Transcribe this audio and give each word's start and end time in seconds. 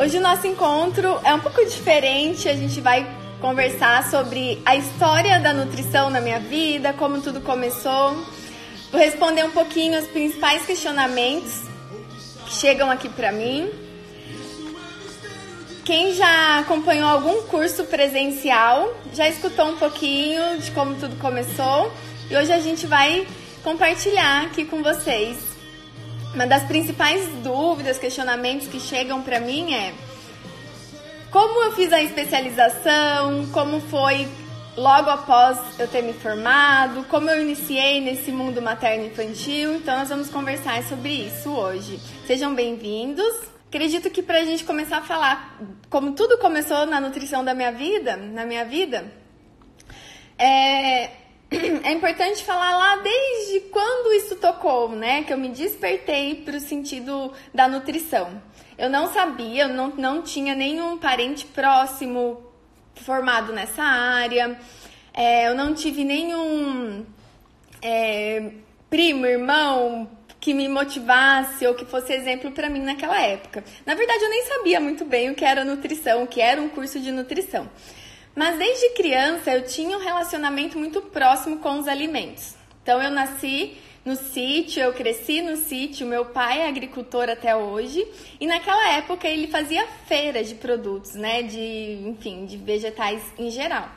Hoje 0.00 0.16
o 0.16 0.20
nosso 0.22 0.46
encontro 0.46 1.20
é 1.22 1.34
um 1.34 1.40
pouco 1.40 1.62
diferente, 1.66 2.48
a 2.48 2.54
gente 2.54 2.80
vai 2.80 3.06
conversar 3.38 4.10
sobre 4.10 4.58
a 4.64 4.74
história 4.74 5.38
da 5.38 5.52
nutrição 5.52 6.08
na 6.08 6.22
minha 6.22 6.40
vida, 6.40 6.94
como 6.94 7.20
tudo 7.20 7.42
começou. 7.42 8.16
Vou 8.90 8.98
responder 8.98 9.44
um 9.44 9.50
pouquinho 9.50 10.00
os 10.00 10.06
principais 10.06 10.64
questionamentos 10.64 11.64
que 12.46 12.54
chegam 12.54 12.90
aqui 12.90 13.10
para 13.10 13.30
mim. 13.30 13.68
Quem 15.84 16.14
já 16.14 16.60
acompanhou 16.60 17.10
algum 17.10 17.42
curso 17.42 17.84
presencial 17.84 18.90
já 19.12 19.28
escutou 19.28 19.66
um 19.66 19.76
pouquinho 19.76 20.60
de 20.60 20.70
como 20.70 20.94
tudo 20.94 21.14
começou 21.16 21.92
e 22.30 22.34
hoje 22.34 22.50
a 22.50 22.58
gente 22.58 22.86
vai 22.86 23.26
compartilhar 23.62 24.46
aqui 24.46 24.64
com 24.64 24.82
vocês. 24.82 25.49
Uma 26.32 26.46
das 26.46 26.62
principais 26.62 27.26
dúvidas, 27.42 27.98
questionamentos 27.98 28.68
que 28.68 28.78
chegam 28.78 29.20
para 29.20 29.40
mim 29.40 29.74
é 29.74 29.92
como 31.28 31.64
eu 31.64 31.72
fiz 31.72 31.92
a 31.92 32.00
especialização, 32.00 33.48
como 33.52 33.80
foi 33.80 34.28
logo 34.76 35.10
após 35.10 35.58
eu 35.78 35.88
ter 35.88 36.02
me 36.02 36.12
formado, 36.12 37.04
como 37.08 37.28
eu 37.28 37.42
iniciei 37.42 38.00
nesse 38.00 38.30
mundo 38.30 38.62
materno 38.62 39.06
infantil. 39.06 39.74
Então 39.74 39.98
nós 39.98 40.08
vamos 40.08 40.30
conversar 40.30 40.80
sobre 40.84 41.10
isso 41.10 41.50
hoje. 41.50 41.98
Sejam 42.28 42.54
bem-vindos. 42.54 43.40
Acredito 43.68 44.08
que 44.08 44.22
para 44.22 44.38
a 44.38 44.44
gente 44.44 44.62
começar 44.62 44.98
a 44.98 45.02
falar 45.02 45.58
como 45.88 46.12
tudo 46.12 46.38
começou 46.38 46.86
na 46.86 47.00
nutrição 47.00 47.44
da 47.44 47.54
minha 47.54 47.72
vida, 47.72 48.16
na 48.16 48.44
minha 48.44 48.64
vida, 48.64 49.12
é, 50.38 51.10
é 51.82 51.92
importante 51.92 52.44
falar 52.44 52.76
lá 52.76 52.96
desde 53.02 53.60
quando 53.70 54.12
isso 54.12 54.36
tocou, 54.36 54.90
né? 54.90 55.24
Que 55.24 55.32
eu 55.32 55.38
me 55.38 55.48
despertei 55.48 56.36
para 56.36 56.56
o 56.56 56.60
sentido 56.60 57.32
da 57.52 57.66
nutrição. 57.66 58.40
Eu 58.78 58.88
não 58.88 59.12
sabia, 59.12 59.64
eu 59.64 59.68
não, 59.68 59.88
não 59.88 60.22
tinha 60.22 60.54
nenhum 60.54 60.96
parente 60.96 61.44
próximo 61.46 62.42
formado 62.94 63.52
nessa 63.52 63.82
área, 63.82 64.58
é, 65.12 65.48
eu 65.48 65.54
não 65.54 65.74
tive 65.74 66.04
nenhum 66.04 67.04
é, 67.82 68.52
primo, 68.88 69.26
irmão, 69.26 70.08
que 70.38 70.54
me 70.54 70.68
motivasse 70.68 71.66
ou 71.66 71.74
que 71.74 71.84
fosse 71.84 72.12
exemplo 72.12 72.50
para 72.52 72.70
mim 72.70 72.80
naquela 72.80 73.20
época. 73.20 73.64
Na 73.84 73.94
verdade, 73.94 74.22
eu 74.22 74.30
nem 74.30 74.44
sabia 74.44 74.80
muito 74.80 75.04
bem 75.04 75.30
o 75.30 75.34
que 75.34 75.44
era 75.44 75.64
nutrição, 75.64 76.22
o 76.22 76.26
que 76.26 76.40
era 76.40 76.60
um 76.60 76.68
curso 76.68 77.00
de 77.00 77.10
nutrição. 77.10 77.68
Mas 78.34 78.58
desde 78.58 78.90
criança 78.90 79.50
eu 79.50 79.64
tinha 79.64 79.96
um 79.96 80.00
relacionamento 80.00 80.78
muito 80.78 81.00
próximo 81.02 81.58
com 81.58 81.78
os 81.78 81.88
alimentos. 81.88 82.54
Então 82.82 83.02
eu 83.02 83.10
nasci 83.10 83.76
no 84.04 84.16
sítio, 84.16 84.82
eu 84.82 84.92
cresci 84.92 85.42
no 85.42 85.56
sítio, 85.56 86.06
meu 86.06 86.24
pai 86.26 86.60
é 86.60 86.68
agricultor 86.68 87.28
até 87.28 87.54
hoje, 87.54 88.06
e 88.40 88.46
naquela 88.46 88.94
época 88.94 89.28
ele 89.28 89.46
fazia 89.48 89.86
feiras 90.06 90.48
de 90.48 90.54
produtos, 90.54 91.14
né, 91.14 91.42
de, 91.42 91.98
enfim, 92.06 92.46
de 92.46 92.56
vegetais 92.56 93.22
em 93.38 93.50
geral. 93.50 93.90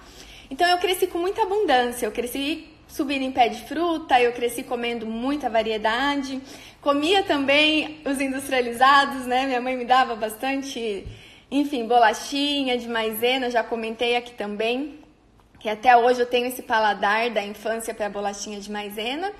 Então 0.51 0.67
eu 0.67 0.77
cresci 0.77 1.07
com 1.07 1.19
muita 1.19 1.43
abundância, 1.43 2.05
eu 2.05 2.11
cresci 2.11 2.67
subindo 2.93 3.23
em 3.23 3.31
pé 3.31 3.47
de 3.47 3.61
fruta, 3.67 4.21
eu 4.21 4.31
cresci 4.33 4.61
comendo 4.61 5.05
muita 5.05 5.49
variedade. 5.49 6.39
Comia 6.79 7.23
também 7.23 8.01
os 8.05 8.21
industrializados, 8.21 9.25
né? 9.25 9.47
Minha 9.47 9.61
mãe 9.61 9.75
me 9.75 9.85
dava 9.85 10.15
bastante, 10.15 11.07
enfim, 11.59 11.85
bolachinha 11.85 12.79
de 12.79 12.87
maisena, 12.87 13.51
já 13.51 13.63
comentei 13.63 14.15
aqui 14.15 14.33
também, 14.33 14.99
que 15.59 15.69
até 15.69 15.95
hoje 15.95 16.19
eu 16.19 16.25
tenho 16.25 16.47
esse 16.47 16.63
paladar 16.63 17.29
da 17.29 17.43
infância 17.43 17.93
para 17.93 18.09
bolachinha 18.09 18.59
de 18.59 18.71
maisena, 18.71 19.31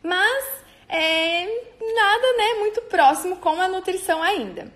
mas 0.00 0.44
é, 0.88 1.44
nada, 1.44 2.36
né, 2.36 2.54
muito 2.60 2.82
próximo 2.82 3.34
com 3.38 3.60
a 3.60 3.66
nutrição 3.66 4.22
ainda. 4.22 4.72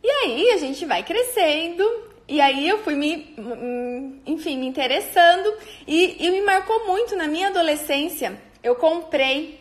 E 0.00 0.08
aí 0.08 0.50
a 0.52 0.58
gente 0.58 0.86
vai 0.86 1.02
crescendo, 1.02 1.84
e 2.28 2.40
aí 2.40 2.68
eu 2.68 2.84
fui 2.84 2.94
me, 2.94 3.34
enfim, 4.24 4.58
me 4.58 4.66
interessando 4.68 5.52
e, 5.88 6.24
e 6.24 6.30
me 6.30 6.42
marcou 6.42 6.86
muito 6.86 7.16
na 7.16 7.26
minha 7.26 7.48
adolescência. 7.48 8.40
Eu 8.62 8.76
comprei 8.76 9.60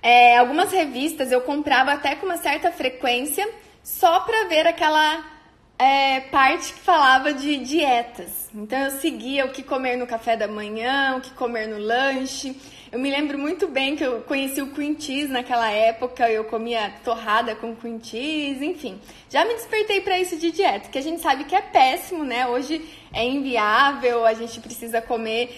é, 0.00 0.36
algumas 0.36 0.70
revistas, 0.70 1.32
eu 1.32 1.40
comprava 1.40 1.90
até 1.90 2.14
com 2.14 2.26
uma 2.26 2.36
certa 2.36 2.70
frequência 2.70 3.48
só 3.82 4.20
para 4.20 4.44
ver 4.44 4.64
aquela 4.68 5.35
é, 5.78 6.20
parte 6.20 6.72
que 6.72 6.80
falava 6.80 7.32
de 7.34 7.58
dietas. 7.58 8.48
Então 8.54 8.78
eu 8.78 8.90
seguia 8.92 9.44
o 9.44 9.50
que 9.50 9.62
comer 9.62 9.96
no 9.96 10.06
café 10.06 10.36
da 10.36 10.48
manhã, 10.48 11.16
o 11.16 11.20
que 11.20 11.30
comer 11.32 11.68
no 11.68 11.78
lanche. 11.78 12.56
Eu 12.90 12.98
me 12.98 13.10
lembro 13.10 13.38
muito 13.38 13.68
bem 13.68 13.96
que 13.96 14.04
eu 14.04 14.22
conheci 14.22 14.62
o 14.62 14.68
cream 14.68 14.98
cheese 14.98 15.30
naquela 15.30 15.70
época, 15.70 16.30
eu 16.30 16.44
comia 16.44 16.94
torrada 17.04 17.54
com 17.54 17.74
cream 17.76 18.00
cheese, 18.02 18.64
enfim. 18.64 18.98
Já 19.28 19.44
me 19.44 19.54
despertei 19.54 20.00
para 20.00 20.18
isso 20.18 20.36
de 20.38 20.50
dieta, 20.50 20.88
que 20.88 20.96
a 20.96 21.02
gente 21.02 21.20
sabe 21.20 21.44
que 21.44 21.54
é 21.54 21.60
péssimo, 21.60 22.24
né? 22.24 22.46
Hoje 22.46 22.82
é 23.12 23.24
inviável, 23.26 24.24
a 24.24 24.32
gente 24.32 24.60
precisa 24.60 25.02
comer 25.02 25.54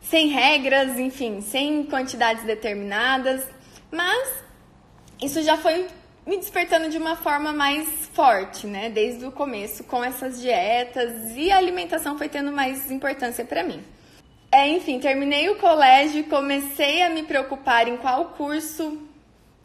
sem 0.00 0.28
regras, 0.28 0.98
enfim, 0.98 1.40
sem 1.42 1.84
quantidades 1.84 2.44
determinadas. 2.44 3.44
Mas 3.90 4.44
isso 5.20 5.42
já 5.42 5.56
foi 5.56 5.86
me 6.28 6.36
despertando 6.36 6.90
de 6.90 6.98
uma 6.98 7.16
forma 7.16 7.54
mais 7.54 7.88
forte, 8.12 8.66
né? 8.66 8.90
Desde 8.90 9.24
o 9.24 9.32
começo, 9.32 9.82
com 9.84 10.04
essas 10.04 10.38
dietas 10.38 11.34
e 11.34 11.50
a 11.50 11.56
alimentação 11.56 12.18
foi 12.18 12.28
tendo 12.28 12.52
mais 12.52 12.90
importância 12.90 13.46
para 13.46 13.62
mim. 13.62 13.82
É, 14.52 14.68
enfim, 14.68 15.00
terminei 15.00 15.48
o 15.48 15.56
colégio 15.56 16.20
e 16.20 16.24
comecei 16.24 17.00
a 17.00 17.08
me 17.08 17.22
preocupar 17.22 17.88
em 17.88 17.96
qual 17.96 18.26
curso 18.26 18.98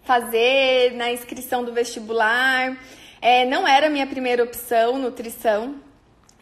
fazer 0.06 0.94
na 0.94 1.12
inscrição 1.12 1.66
do 1.66 1.74
vestibular. 1.74 2.78
É, 3.22 3.44
não 3.44 3.68
era 3.68 3.90
minha 3.90 4.08
primeira 4.08 4.42
opção, 4.42 4.98
nutrição. 4.98 5.76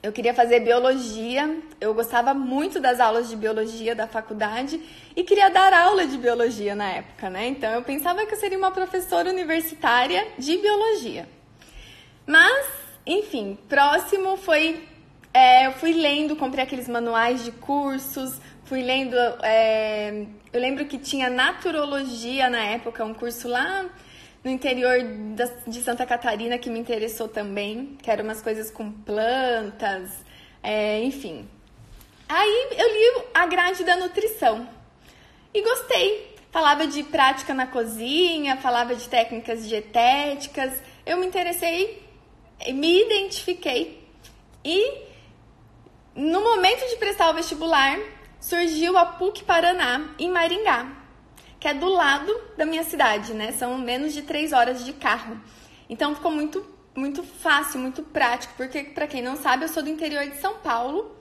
Eu 0.03 0.11
queria 0.11 0.33
fazer 0.33 0.61
biologia. 0.61 1.57
Eu 1.79 1.93
gostava 1.93 2.33
muito 2.33 2.79
das 2.79 2.99
aulas 2.99 3.29
de 3.29 3.35
biologia 3.35 3.93
da 3.93 4.07
faculdade 4.07 4.81
e 5.15 5.23
queria 5.23 5.49
dar 5.49 5.73
aula 5.73 6.07
de 6.07 6.17
biologia 6.17 6.73
na 6.73 6.89
época, 6.89 7.29
né? 7.29 7.47
Então 7.47 7.71
eu 7.71 7.83
pensava 7.83 8.25
que 8.25 8.33
eu 8.33 8.39
seria 8.39 8.57
uma 8.57 8.71
professora 8.71 9.29
universitária 9.29 10.27
de 10.39 10.57
biologia. 10.57 11.29
Mas, 12.25 12.65
enfim, 13.05 13.57
próximo 13.69 14.37
foi 14.37 14.87
é, 15.33 15.67
eu 15.67 15.71
fui 15.73 15.93
lendo, 15.93 16.35
comprei 16.35 16.63
aqueles 16.63 16.89
manuais 16.89 17.43
de 17.43 17.51
cursos, 17.51 18.41
fui 18.65 18.81
lendo. 18.81 19.15
É, 19.43 20.25
eu 20.51 20.59
lembro 20.59 20.85
que 20.85 20.97
tinha 20.97 21.29
naturologia 21.29 22.49
na 22.49 22.63
época, 22.63 23.05
um 23.05 23.13
curso 23.13 23.47
lá 23.47 23.85
no 24.43 24.49
interior 24.49 24.97
de 25.67 25.81
Santa 25.81 26.05
Catarina 26.05 26.57
que 26.57 26.69
me 26.69 26.79
interessou 26.79 27.27
também, 27.27 27.97
que 28.01 28.09
eram 28.09 28.23
umas 28.23 28.41
coisas 28.41 28.71
com 28.71 28.91
plantas, 28.91 30.09
é, 30.63 31.03
enfim. 31.03 31.47
Aí 32.27 32.67
eu 32.77 32.87
li 32.87 33.25
a 33.33 33.45
grade 33.45 33.83
da 33.83 33.95
nutrição 33.97 34.67
e 35.53 35.61
gostei. 35.61 36.31
Falava 36.51 36.85
de 36.85 37.03
prática 37.03 37.53
na 37.53 37.65
cozinha, 37.65 38.57
falava 38.57 38.93
de 38.93 39.07
técnicas 39.07 39.67
dietéticas. 39.67 40.73
Eu 41.05 41.17
me 41.17 41.25
interessei, 41.25 42.05
me 42.73 43.01
identifiquei 43.03 44.05
e 44.63 45.11
no 46.15 46.41
momento 46.41 46.87
de 46.89 46.97
prestar 46.97 47.29
o 47.29 47.33
vestibular, 47.33 47.97
surgiu 48.39 48.97
a 48.97 49.05
PUC 49.05 49.43
Paraná, 49.43 50.13
em 50.19 50.29
Maringá, 50.29 51.00
que 51.61 51.67
é 51.67 51.75
do 51.75 51.87
lado 51.87 52.35
da 52.57 52.65
minha 52.65 52.83
cidade, 52.83 53.35
né? 53.35 53.51
São 53.51 53.77
menos 53.77 54.13
de 54.13 54.23
três 54.23 54.51
horas 54.51 54.83
de 54.83 54.93
carro. 54.93 55.39
Então 55.87 56.15
ficou 56.15 56.31
muito, 56.31 56.65
muito 56.95 57.21
fácil, 57.21 57.79
muito 57.79 58.01
prático, 58.01 58.55
porque, 58.57 58.83
para 58.83 59.05
quem 59.05 59.21
não 59.21 59.37
sabe, 59.37 59.65
eu 59.65 59.69
sou 59.69 59.83
do 59.83 59.89
interior 59.89 60.27
de 60.27 60.37
São 60.37 60.55
Paulo, 60.55 61.15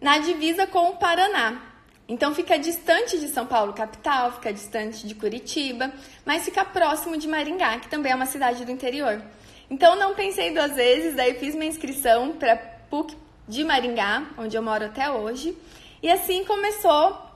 na 0.00 0.16
divisa 0.20 0.66
com 0.66 0.88
o 0.88 0.96
Paraná. 0.96 1.60
Então 2.08 2.34
fica 2.34 2.58
distante 2.58 3.20
de 3.20 3.28
São 3.28 3.44
Paulo 3.44 3.74
capital, 3.74 4.32
fica 4.32 4.50
distante 4.54 5.06
de 5.06 5.14
Curitiba, 5.14 5.92
mas 6.24 6.46
fica 6.46 6.64
próximo 6.64 7.18
de 7.18 7.28
Maringá, 7.28 7.78
que 7.78 7.88
também 7.88 8.10
é 8.10 8.14
uma 8.14 8.24
cidade 8.24 8.64
do 8.64 8.72
interior. 8.72 9.20
Então 9.68 9.96
não 9.96 10.14
pensei 10.14 10.50
duas 10.54 10.76
vezes, 10.76 11.14
daí 11.14 11.34
fiz 11.34 11.54
minha 11.54 11.68
inscrição 11.68 12.32
para 12.32 12.56
PUC 12.56 13.14
de 13.46 13.62
Maringá, 13.64 14.28
onde 14.38 14.56
eu 14.56 14.62
moro 14.62 14.86
até 14.86 15.10
hoje. 15.10 15.54
E 16.02 16.10
assim 16.10 16.42
começou 16.46 17.27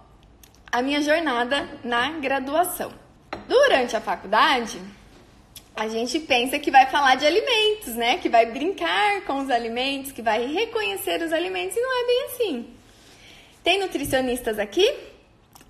a 0.72 0.80
minha 0.80 1.02
jornada 1.02 1.68
na 1.84 2.12
graduação. 2.12 2.90
Durante 3.46 3.94
a 3.94 4.00
faculdade, 4.00 4.80
a 5.76 5.86
gente 5.86 6.18
pensa 6.18 6.58
que 6.58 6.70
vai 6.70 6.86
falar 6.86 7.16
de 7.16 7.26
alimentos, 7.26 7.94
né? 7.94 8.16
Que 8.16 8.30
vai 8.30 8.46
brincar 8.46 9.20
com 9.26 9.40
os 9.40 9.50
alimentos, 9.50 10.12
que 10.12 10.22
vai 10.22 10.46
reconhecer 10.46 11.20
os 11.20 11.30
alimentos, 11.30 11.76
e 11.76 11.80
não 11.80 12.02
é 12.02 12.06
bem 12.06 12.24
assim. 12.24 12.74
Tem 13.62 13.78
nutricionistas 13.78 14.58
aqui? 14.58 14.90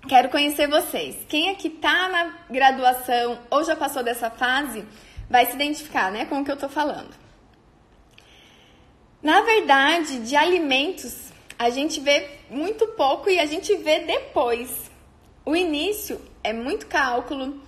Quero 0.07 0.29
conhecer 0.29 0.67
vocês. 0.67 1.17
Quem 1.27 1.49
aqui 1.49 1.69
tá 1.69 2.07
na 2.07 2.37
graduação 2.49 3.39
ou 3.49 3.63
já 3.63 3.75
passou 3.75 4.03
dessa 4.03 4.29
fase 4.29 4.85
vai 5.29 5.45
se 5.45 5.53
identificar, 5.53 6.11
né, 6.11 6.25
com 6.25 6.39
o 6.39 6.45
que 6.45 6.51
eu 6.51 6.57
tô 6.57 6.69
falando. 6.69 7.13
Na 9.21 9.41
verdade, 9.41 10.19
de 10.19 10.35
alimentos, 10.35 11.31
a 11.57 11.69
gente 11.69 12.01
vê 12.01 12.29
muito 12.49 12.87
pouco 12.89 13.29
e 13.29 13.39
a 13.39 13.45
gente 13.45 13.75
vê 13.77 13.99
depois. 13.99 14.91
O 15.45 15.53
início 15.53 16.21
é 16.41 16.53
muito 16.53 16.87
cálculo, 16.87 17.61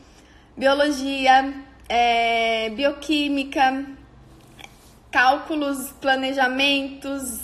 biologia, 0.56 1.54
é, 1.90 2.70
bioquímica, 2.70 3.86
cálculos, 5.12 5.92
planejamentos, 6.00 7.42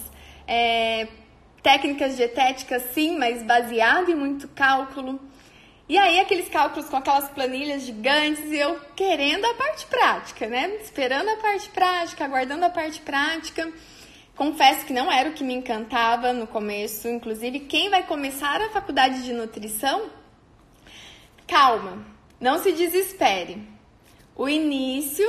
é, 0.48 1.10
técnicas 1.62 2.16
dietéticas, 2.16 2.82
sim, 2.94 3.18
mas 3.18 3.44
baseado 3.44 4.10
em 4.10 4.16
muito 4.16 4.48
cálculo. 4.48 5.20
E 5.90 5.98
aí, 5.98 6.22
aqueles 6.22 6.48
cálculos 6.48 6.88
com 6.88 6.96
aquelas 6.96 7.30
planilhas 7.30 7.82
gigantes 7.82 8.46
e 8.46 8.56
eu 8.56 8.80
querendo 8.96 9.44
a 9.44 9.54
parte 9.56 9.86
prática, 9.88 10.48
né? 10.48 10.78
Esperando 10.82 11.28
a 11.28 11.36
parte 11.36 11.68
prática, 11.68 12.24
aguardando 12.24 12.64
a 12.64 12.70
parte 12.70 13.02
prática. 13.02 13.70
Confesso 14.34 14.86
que 14.86 14.94
não 14.94 15.12
era 15.12 15.30
o 15.30 15.34
que 15.34 15.44
me 15.44 15.54
encantava 15.54 16.32
no 16.32 16.48
começo. 16.48 17.10
Inclusive, 17.10 17.60
quem 17.60 17.90
vai 17.90 18.04
começar 18.04 18.62
a 18.62 18.70
faculdade 18.70 19.24
de 19.24 19.34
nutrição, 19.34 20.10
calma, 21.52 22.06
não 22.40 22.60
se 22.60 22.72
desespere. 22.72 23.62
O 24.34 24.48
início 24.48 25.28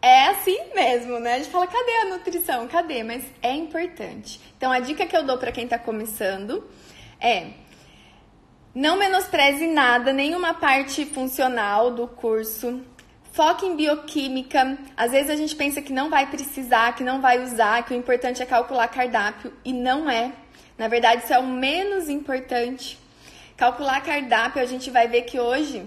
é 0.00 0.28
assim 0.28 0.56
mesmo, 0.74 1.20
né? 1.20 1.34
A 1.34 1.38
gente 1.40 1.50
fala, 1.50 1.66
cadê 1.66 1.92
a 1.92 2.04
nutrição? 2.06 2.66
Cadê? 2.66 3.02
Mas 3.02 3.22
é 3.42 3.52
importante. 3.52 4.40
Então, 4.56 4.72
a 4.72 4.80
dica 4.80 5.04
que 5.04 5.14
eu 5.14 5.26
dou 5.26 5.36
para 5.36 5.52
quem 5.52 5.64
está 5.64 5.78
começando 5.78 6.66
é 7.20 7.48
não 8.74 8.96
menospreze 8.96 9.66
nada, 9.66 10.10
nenhuma 10.10 10.54
parte 10.54 11.04
funcional 11.04 11.90
do 11.90 12.08
curso. 12.08 12.80
Foque 13.32 13.66
em 13.66 13.76
bioquímica. 13.76 14.78
Às 14.96 15.12
vezes 15.12 15.30
a 15.30 15.36
gente 15.36 15.54
pensa 15.54 15.82
que 15.82 15.92
não 15.92 16.08
vai 16.08 16.30
precisar, 16.30 16.96
que 16.96 17.04
não 17.04 17.20
vai 17.20 17.44
usar, 17.44 17.84
que 17.84 17.92
o 17.92 17.96
importante 17.96 18.42
é 18.42 18.46
calcular 18.46 18.88
cardápio 18.88 19.52
e 19.62 19.74
não 19.74 20.08
é. 20.08 20.32
Na 20.78 20.88
verdade, 20.88 21.24
isso 21.24 21.34
é 21.34 21.38
o 21.38 21.46
menos 21.46 22.08
importante. 22.08 22.98
Calcular 23.58 24.00
cardápio, 24.02 24.62
a 24.62 24.64
gente 24.64 24.88
vai 24.88 25.08
ver 25.08 25.22
que 25.22 25.40
hoje 25.40 25.84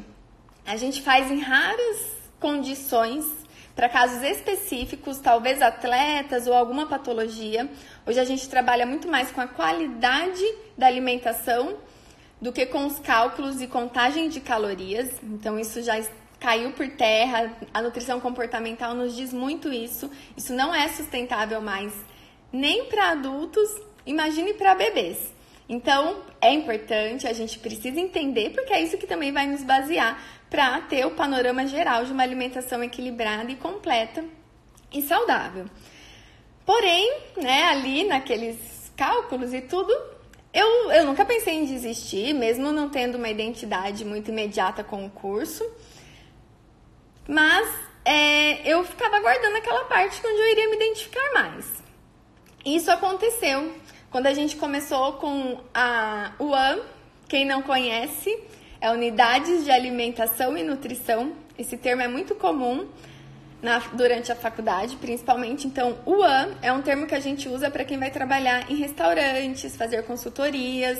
a 0.65 0.75
gente 0.75 1.01
faz 1.01 1.31
em 1.31 1.39
raras 1.39 2.17
condições 2.37 3.23
para 3.73 3.87
casos 3.87 4.21
específicos, 4.23 5.19
talvez 5.19 5.61
atletas 5.61 6.47
ou 6.47 6.53
alguma 6.53 6.85
patologia. 6.85 7.69
Hoje 8.05 8.19
a 8.19 8.25
gente 8.25 8.49
trabalha 8.49 8.85
muito 8.85 9.07
mais 9.07 9.31
com 9.31 9.39
a 9.39 9.47
qualidade 9.47 10.43
da 10.77 10.85
alimentação 10.85 11.77
do 12.41 12.51
que 12.51 12.65
com 12.65 12.85
os 12.85 12.99
cálculos 12.99 13.61
e 13.61 13.67
contagem 13.67 14.27
de 14.27 14.41
calorias. 14.41 15.09
Então 15.23 15.57
isso 15.57 15.81
já 15.81 15.97
caiu 16.41 16.73
por 16.73 16.89
terra. 16.89 17.53
A 17.73 17.81
nutrição 17.81 18.19
comportamental 18.19 18.93
nos 18.93 19.15
diz 19.15 19.31
muito 19.31 19.71
isso. 19.71 20.11
Isso 20.35 20.51
não 20.51 20.75
é 20.75 20.89
sustentável 20.89 21.61
mais 21.61 21.93
nem 22.51 22.83
para 22.87 23.11
adultos, 23.11 23.69
imagine 24.05 24.55
para 24.55 24.75
bebês. 24.75 25.39
Então, 25.71 26.21
é 26.41 26.51
importante, 26.51 27.25
a 27.25 27.31
gente 27.31 27.57
precisa 27.57 27.97
entender, 27.97 28.49
porque 28.49 28.73
é 28.73 28.81
isso 28.81 28.97
que 28.97 29.07
também 29.07 29.31
vai 29.31 29.47
nos 29.47 29.63
basear 29.63 30.21
para 30.49 30.81
ter 30.81 31.05
o 31.05 31.11
panorama 31.11 31.65
geral 31.65 32.03
de 32.03 32.11
uma 32.11 32.23
alimentação 32.23 32.83
equilibrada 32.83 33.49
e 33.49 33.55
completa 33.55 34.21
e 34.91 35.01
saudável. 35.01 35.65
Porém, 36.65 37.21
né, 37.37 37.63
ali 37.67 38.03
naqueles 38.03 38.91
cálculos 38.97 39.53
e 39.53 39.61
tudo, 39.61 39.97
eu, 40.53 40.91
eu 40.91 41.05
nunca 41.05 41.23
pensei 41.23 41.53
em 41.53 41.63
desistir, 41.63 42.33
mesmo 42.33 42.73
não 42.73 42.89
tendo 42.89 43.15
uma 43.15 43.29
identidade 43.29 44.03
muito 44.03 44.29
imediata 44.29 44.83
com 44.83 45.05
o 45.05 45.09
curso. 45.09 45.63
Mas 47.25 47.65
é, 48.03 48.69
eu 48.69 48.83
ficava 48.83 49.15
aguardando 49.15 49.55
aquela 49.55 49.85
parte 49.85 50.19
onde 50.19 50.37
eu 50.37 50.51
iria 50.51 50.69
me 50.69 50.75
identificar 50.75 51.31
mais. 51.33 51.81
Isso 52.65 52.91
aconteceu 52.91 53.73
quando 54.11 54.27
a 54.27 54.33
gente 54.33 54.57
começou 54.57 55.13
com 55.13 55.57
a 55.73 56.33
UAM, 56.37 56.81
quem 57.29 57.45
não 57.45 57.61
conhece, 57.61 58.37
é 58.81 58.91
Unidades 58.91 59.63
de 59.63 59.71
Alimentação 59.71 60.57
e 60.57 60.63
Nutrição. 60.63 61.31
Esse 61.57 61.77
termo 61.77 62.01
é 62.01 62.09
muito 62.09 62.35
comum 62.35 62.89
na, 63.61 63.79
durante 63.93 64.29
a 64.29 64.35
faculdade, 64.35 64.97
principalmente. 64.97 65.65
Então, 65.65 65.97
AN 66.05 66.55
é 66.61 66.73
um 66.73 66.81
termo 66.81 67.07
que 67.07 67.15
a 67.15 67.21
gente 67.21 67.47
usa 67.47 67.71
para 67.71 67.85
quem 67.85 67.97
vai 67.97 68.11
trabalhar 68.11 68.69
em 68.69 68.75
restaurantes, 68.75 69.77
fazer 69.77 70.03
consultorias. 70.03 70.99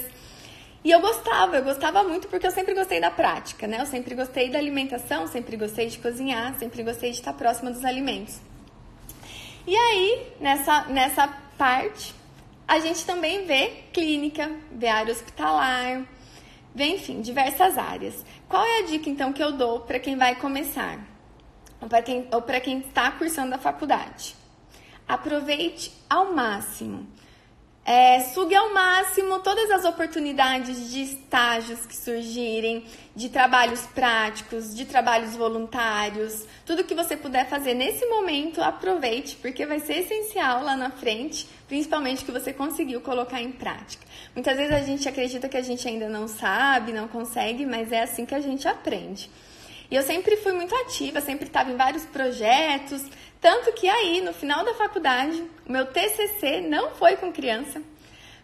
E 0.81 0.89
eu 0.89 1.01
gostava, 1.01 1.57
eu 1.57 1.63
gostava 1.63 2.03
muito 2.03 2.29
porque 2.29 2.47
eu 2.47 2.51
sempre 2.51 2.73
gostei 2.73 3.01
da 3.01 3.11
prática, 3.11 3.67
né? 3.67 3.81
Eu 3.81 3.85
sempre 3.85 4.15
gostei 4.15 4.49
da 4.49 4.57
alimentação, 4.57 5.27
sempre 5.27 5.57
gostei 5.57 5.87
de 5.87 5.97
cozinhar, 5.99 6.57
sempre 6.57 6.81
gostei 6.81 7.11
de 7.11 7.17
estar 7.17 7.33
próxima 7.33 7.71
dos 7.71 7.83
alimentos. 7.83 8.39
E 9.67 9.75
aí, 9.75 10.27
nessa, 10.39 10.85
nessa 10.85 11.27
parte, 11.57 12.20
a 12.71 12.79
gente 12.79 13.06
também 13.06 13.45
vê 13.45 13.83
clínica, 13.91 14.50
vê 14.71 14.88
área 14.88 15.12
hospitalar, 15.12 16.07
vê, 16.73 16.85
enfim, 16.85 17.19
diversas 17.19 17.77
áreas. 17.77 18.25
Qual 18.47 18.63
é 18.63 18.79
a 18.79 18.85
dica, 18.85 19.09
então, 19.09 19.33
que 19.33 19.44
eu 19.44 19.51
dou 19.51 19.81
para 19.81 20.00
quem 20.00 20.15
vai 20.15 20.35
começar? 20.35 20.97
ou 22.31 22.41
para 22.41 22.62
quem, 22.62 22.79
está 22.79 23.12
cursando 23.12 23.56
a 23.56 23.57
faculdade. 23.57 24.35
Aproveite 25.06 25.91
ao 26.09 26.33
máximo. 26.33 27.07
É, 27.83 28.19
sugue 28.19 28.53
ao 28.53 28.71
máximo 28.71 29.39
todas 29.39 29.71
as 29.71 29.85
oportunidades 29.85 30.91
de 30.91 31.01
estágios 31.01 31.83
que 31.83 31.95
surgirem, 31.95 32.85
de 33.15 33.27
trabalhos 33.27 33.81
práticos, 33.87 34.75
de 34.75 34.85
trabalhos 34.85 35.35
voluntários, 35.35 36.45
tudo 36.63 36.83
que 36.83 36.93
você 36.93 37.17
puder 37.17 37.49
fazer 37.49 37.73
nesse 37.73 38.05
momento, 38.05 38.61
aproveite, 38.61 39.35
porque 39.37 39.65
vai 39.65 39.79
ser 39.79 40.01
essencial 40.01 40.63
lá 40.63 40.77
na 40.77 40.91
frente, 40.91 41.47
principalmente 41.67 42.23
que 42.23 42.31
você 42.31 42.53
conseguiu 42.53 43.01
colocar 43.01 43.41
em 43.41 43.51
prática. 43.51 44.05
Muitas 44.35 44.55
vezes 44.57 44.73
a 44.73 44.81
gente 44.81 45.09
acredita 45.09 45.49
que 45.49 45.57
a 45.57 45.63
gente 45.63 45.87
ainda 45.87 46.07
não 46.07 46.27
sabe, 46.27 46.93
não 46.93 47.07
consegue, 47.07 47.65
mas 47.65 47.91
é 47.91 48.03
assim 48.03 48.27
que 48.27 48.35
a 48.35 48.41
gente 48.41 48.67
aprende. 48.67 49.27
E 49.91 49.95
eu 49.97 50.03
sempre 50.03 50.38
fui 50.38 50.53
muito 50.53 50.73
ativa, 50.73 51.19
sempre 51.19 51.47
estava 51.47 51.69
em 51.69 51.75
vários 51.75 52.05
projetos, 52.05 53.03
tanto 53.41 53.73
que 53.73 53.89
aí, 53.89 54.21
no 54.21 54.31
final 54.33 54.63
da 54.63 54.73
faculdade, 54.73 55.43
o 55.67 55.71
meu 55.71 55.85
TCC 55.85 56.61
não 56.61 56.91
foi 56.91 57.17
com 57.17 57.29
criança, 57.29 57.81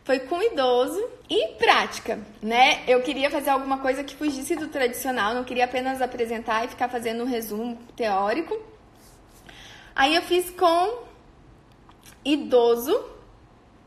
foi 0.04 0.20
com 0.20 0.44
idoso 0.44 1.02
e 1.30 1.54
prática, 1.54 2.20
né? 2.42 2.84
Eu 2.86 3.02
queria 3.02 3.32
fazer 3.32 3.50
alguma 3.52 3.78
coisa 3.78 4.04
que 4.04 4.14
fugisse 4.14 4.58
do 4.58 4.68
tradicional, 4.68 5.34
não 5.34 5.46
queria 5.46 5.64
apenas 5.64 6.02
apresentar 6.02 6.66
e 6.66 6.68
ficar 6.68 6.90
fazendo 6.90 7.24
um 7.24 7.28
resumo 7.28 7.78
teórico. 7.96 8.60
Aí 9.96 10.16
eu 10.16 10.22
fiz 10.24 10.50
com 10.52 11.04
idoso 12.26 13.06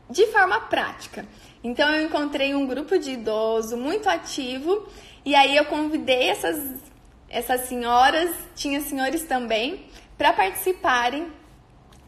de 0.09 0.25
forma 0.27 0.61
prática. 0.61 1.27
Então 1.63 1.93
eu 1.93 2.07
encontrei 2.07 2.55
um 2.55 2.65
grupo 2.65 2.97
de 2.97 3.11
idoso 3.11 3.77
muito 3.77 4.09
ativo 4.09 4.87
e 5.23 5.35
aí 5.35 5.55
eu 5.55 5.65
convidei 5.65 6.29
essas 6.29 6.90
essas 7.31 7.61
senhoras, 7.61 8.29
tinha 8.55 8.81
senhores 8.81 9.23
também, 9.23 9.85
para 10.17 10.33
participarem 10.33 11.27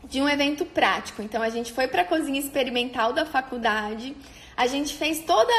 de 0.03 0.21
um 0.21 0.27
evento 0.27 0.65
prático. 0.65 1.21
Então 1.21 1.41
a 1.41 1.49
gente 1.49 1.71
foi 1.71 1.87
para 1.87 2.01
a 2.01 2.05
cozinha 2.05 2.39
experimental 2.39 3.13
da 3.13 3.25
faculdade, 3.25 4.15
a 4.55 4.67
gente 4.67 4.93
fez 4.95 5.21
toda 5.21 5.51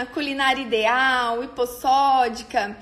a 0.00 0.06
culinária 0.06 0.62
ideal, 0.62 1.44
hipossódica, 1.44 2.76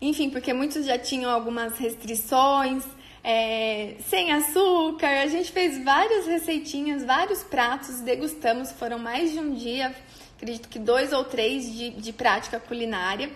enfim, 0.00 0.30
porque 0.30 0.52
muitos 0.52 0.84
já 0.84 0.98
tinham 0.98 1.30
algumas 1.30 1.78
restrições, 1.78 2.84
é, 3.22 3.94
sem 4.08 4.32
açúcar. 4.32 5.22
A 5.22 5.26
gente 5.26 5.52
fez 5.52 5.82
várias 5.84 6.26
receitinhas, 6.26 7.04
vários 7.04 7.44
pratos, 7.44 8.00
degustamos, 8.00 8.72
foram 8.72 8.98
mais 8.98 9.30
de 9.30 9.38
um 9.38 9.54
dia, 9.54 9.94
acredito 10.36 10.68
que 10.68 10.78
dois 10.78 11.12
ou 11.12 11.22
três 11.22 11.72
de, 11.72 11.90
de 11.90 12.12
prática 12.12 12.58
culinária. 12.58 13.30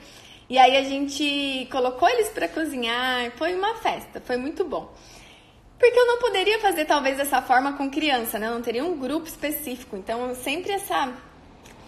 E 0.49 0.59
aí 0.59 0.77
a 0.77 0.85
gente 0.85 1.67
colocou 1.73 2.09
eles 2.09 2.29
para 2.29 2.49
cozinhar, 2.49 3.33
foi 3.33 3.55
uma 3.55 3.75
festa, 3.77 4.21
foi 4.21 4.37
muito 4.37 4.65
bom. 4.65 4.93
Porque 5.79 5.99
eu 5.99 6.07
não 6.07 6.19
poderia 6.19 6.59
fazer 6.61 6.85
talvez 6.85 7.17
dessa 7.17 7.43
forma 7.43 7.73
com 7.75 7.91
criança, 7.91 8.39
né? 8.39 8.47
Eu 8.47 8.53
não 8.53 8.63
teria 8.63 8.85
um 8.85 8.97
grupo 8.97 9.27
específico. 9.27 9.97
Então, 9.97 10.35
sempre 10.35 10.73
essa 10.73 11.13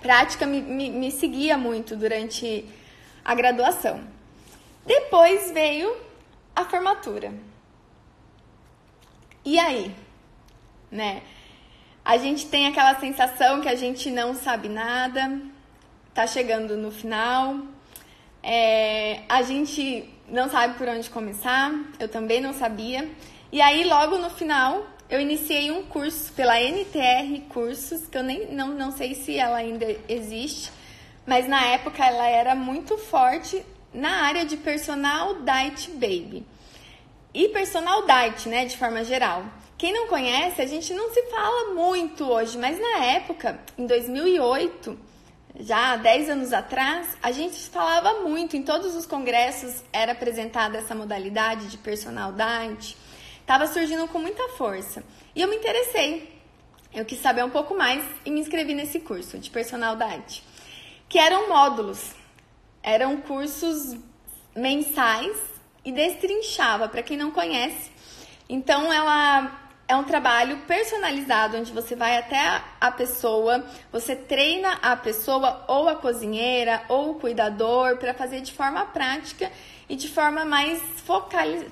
prática 0.03 0.47
me, 0.47 0.61
me, 0.61 0.91
me 0.91 1.11
seguia 1.11 1.57
muito 1.57 1.97
durante 1.97 2.65
a 3.25 3.35
graduação. 3.35 4.01
Depois 4.85 5.51
veio 5.53 5.97
a 6.55 6.65
formatura. 6.65 7.33
E 9.45 9.59
aí? 9.59 9.95
Né? 10.91 11.23
A 12.05 12.17
gente 12.19 12.47
tem 12.47 12.67
aquela 12.67 12.99
sensação 12.99 13.61
que 13.61 13.69
a 13.69 13.75
gente 13.75 14.11
não 14.11 14.35
sabe 14.35 14.69
nada, 14.69 15.41
tá 16.13 16.27
chegando 16.27 16.77
no 16.77 16.91
final, 16.91 17.61
é, 18.43 19.23
a 19.29 19.43
gente 19.43 20.09
não 20.29 20.49
sabe 20.49 20.77
por 20.79 20.89
onde 20.89 21.09
começar, 21.11 21.73
eu 21.99 22.09
também 22.09 22.41
não 22.41 22.53
sabia. 22.53 23.09
E 23.51 23.61
aí, 23.61 23.85
logo 23.85 24.19
no 24.19 24.31
final, 24.31 24.87
eu 25.09 25.21
iniciei 25.21 25.71
um 25.71 25.85
curso 25.85 26.33
pela 26.35 26.61
NTR 26.61 27.41
Cursos, 27.49 28.07
que 28.07 28.19
eu 28.19 28.23
nem 28.23 28.53
não, 28.53 28.69
não 28.69 28.93
sei 28.93 29.15
se 29.15 29.39
ela 29.39 29.57
ainda 29.57 29.87
existe, 30.09 30.71
mas 31.27 31.49
na 31.49 31.65
época 31.67 32.05
ela 32.05 32.29
era 32.29 32.55
muito 32.55 32.99
forte 32.99 33.65
na 33.93 34.23
área 34.25 34.45
de 34.45 34.57
personal 34.57 35.37
diet 35.43 35.91
baby. 35.93 36.45
E 37.33 37.49
personal 37.49 38.07
diet, 38.07 38.49
né, 38.49 38.65
de 38.67 38.77
forma 38.77 39.03
geral. 39.05 39.45
Quem 39.79 39.93
não 39.93 40.09
conhece, 40.09 40.61
a 40.61 40.67
gente 40.67 40.93
não 40.93 41.13
se 41.13 41.23
fala 41.31 41.73
muito 41.73 42.25
hoje, 42.25 42.59
mas 42.59 42.79
na 42.81 43.05
época, 43.05 43.59
em 43.79 43.87
2008, 43.87 44.99
já 45.59 45.93
há 45.93 45.97
10 45.97 46.31
anos 46.31 46.53
atrás, 46.53 47.17
a 47.23 47.33
gente 47.33 47.69
falava 47.69 48.21
muito, 48.21 48.57
em 48.57 48.63
todos 48.63 48.95
os 48.95 49.07
congressos 49.07 49.83
era 49.93 50.13
apresentada 50.13 50.79
essa 50.79 50.95
modalidade 50.95 51.67
de 51.67 51.77
personal 51.79 52.33
diet. 52.33 52.97
estava 53.41 53.67
surgindo 53.67 54.07
com 54.09 54.19
muita 54.19 54.49
força. 54.51 55.03
E 55.35 55.43
eu 55.43 55.49
me 55.49 55.57
interessei. 55.57 56.39
Eu 56.95 57.05
quis 57.05 57.19
saber 57.21 57.45
um 57.45 57.51
pouco 57.51 57.77
mais 57.77 58.05
e 58.25 58.31
me 58.31 58.41
inscrevi 58.41 58.73
nesse 58.73 59.01
curso 59.01 59.39
de 59.39 59.51
personal 59.51 59.97
diet, 59.97 60.45
que 61.09 61.19
eram 61.19 61.49
módulos. 61.49 62.15
Eram 62.83 63.21
cursos 63.21 63.97
mensais 64.55 65.37
e 65.85 65.91
destrinchava, 65.91 66.89
para 66.89 67.03
quem 67.03 67.17
não 67.17 67.31
conhece. 67.31 67.91
Então 68.49 68.93
ela 68.93 69.68
é 69.89 69.97
um 69.97 70.05
trabalho 70.05 70.59
personalizado 70.67 71.57
onde 71.57 71.73
você 71.73 71.97
vai 71.97 72.19
até 72.19 72.61
a 72.79 72.91
pessoa, 72.91 73.65
você 73.91 74.15
treina 74.15 74.75
a 74.83 74.95
pessoa 74.95 75.65
ou 75.67 75.89
a 75.89 75.97
cozinheira 75.97 76.83
ou 76.91 77.13
o 77.13 77.15
cuidador 77.15 77.97
para 77.97 78.13
fazer 78.13 78.43
de 78.43 78.53
forma 78.53 78.85
prática 78.85 79.51
e 79.89 79.97
de 79.97 80.07
forma 80.07 80.45
mais 80.45 80.79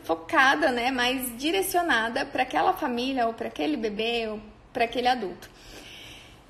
focada, 0.02 0.72
né, 0.72 0.90
mais 0.90 1.36
direcionada 1.36 2.24
para 2.24 2.42
aquela 2.42 2.72
família 2.72 3.26
ou 3.26 3.34
para 3.34 3.48
aquele 3.48 3.76
bebê 3.76 4.26
ou 4.28 4.40
para 4.72 4.84
aquele 4.84 5.08
adulto. 5.08 5.50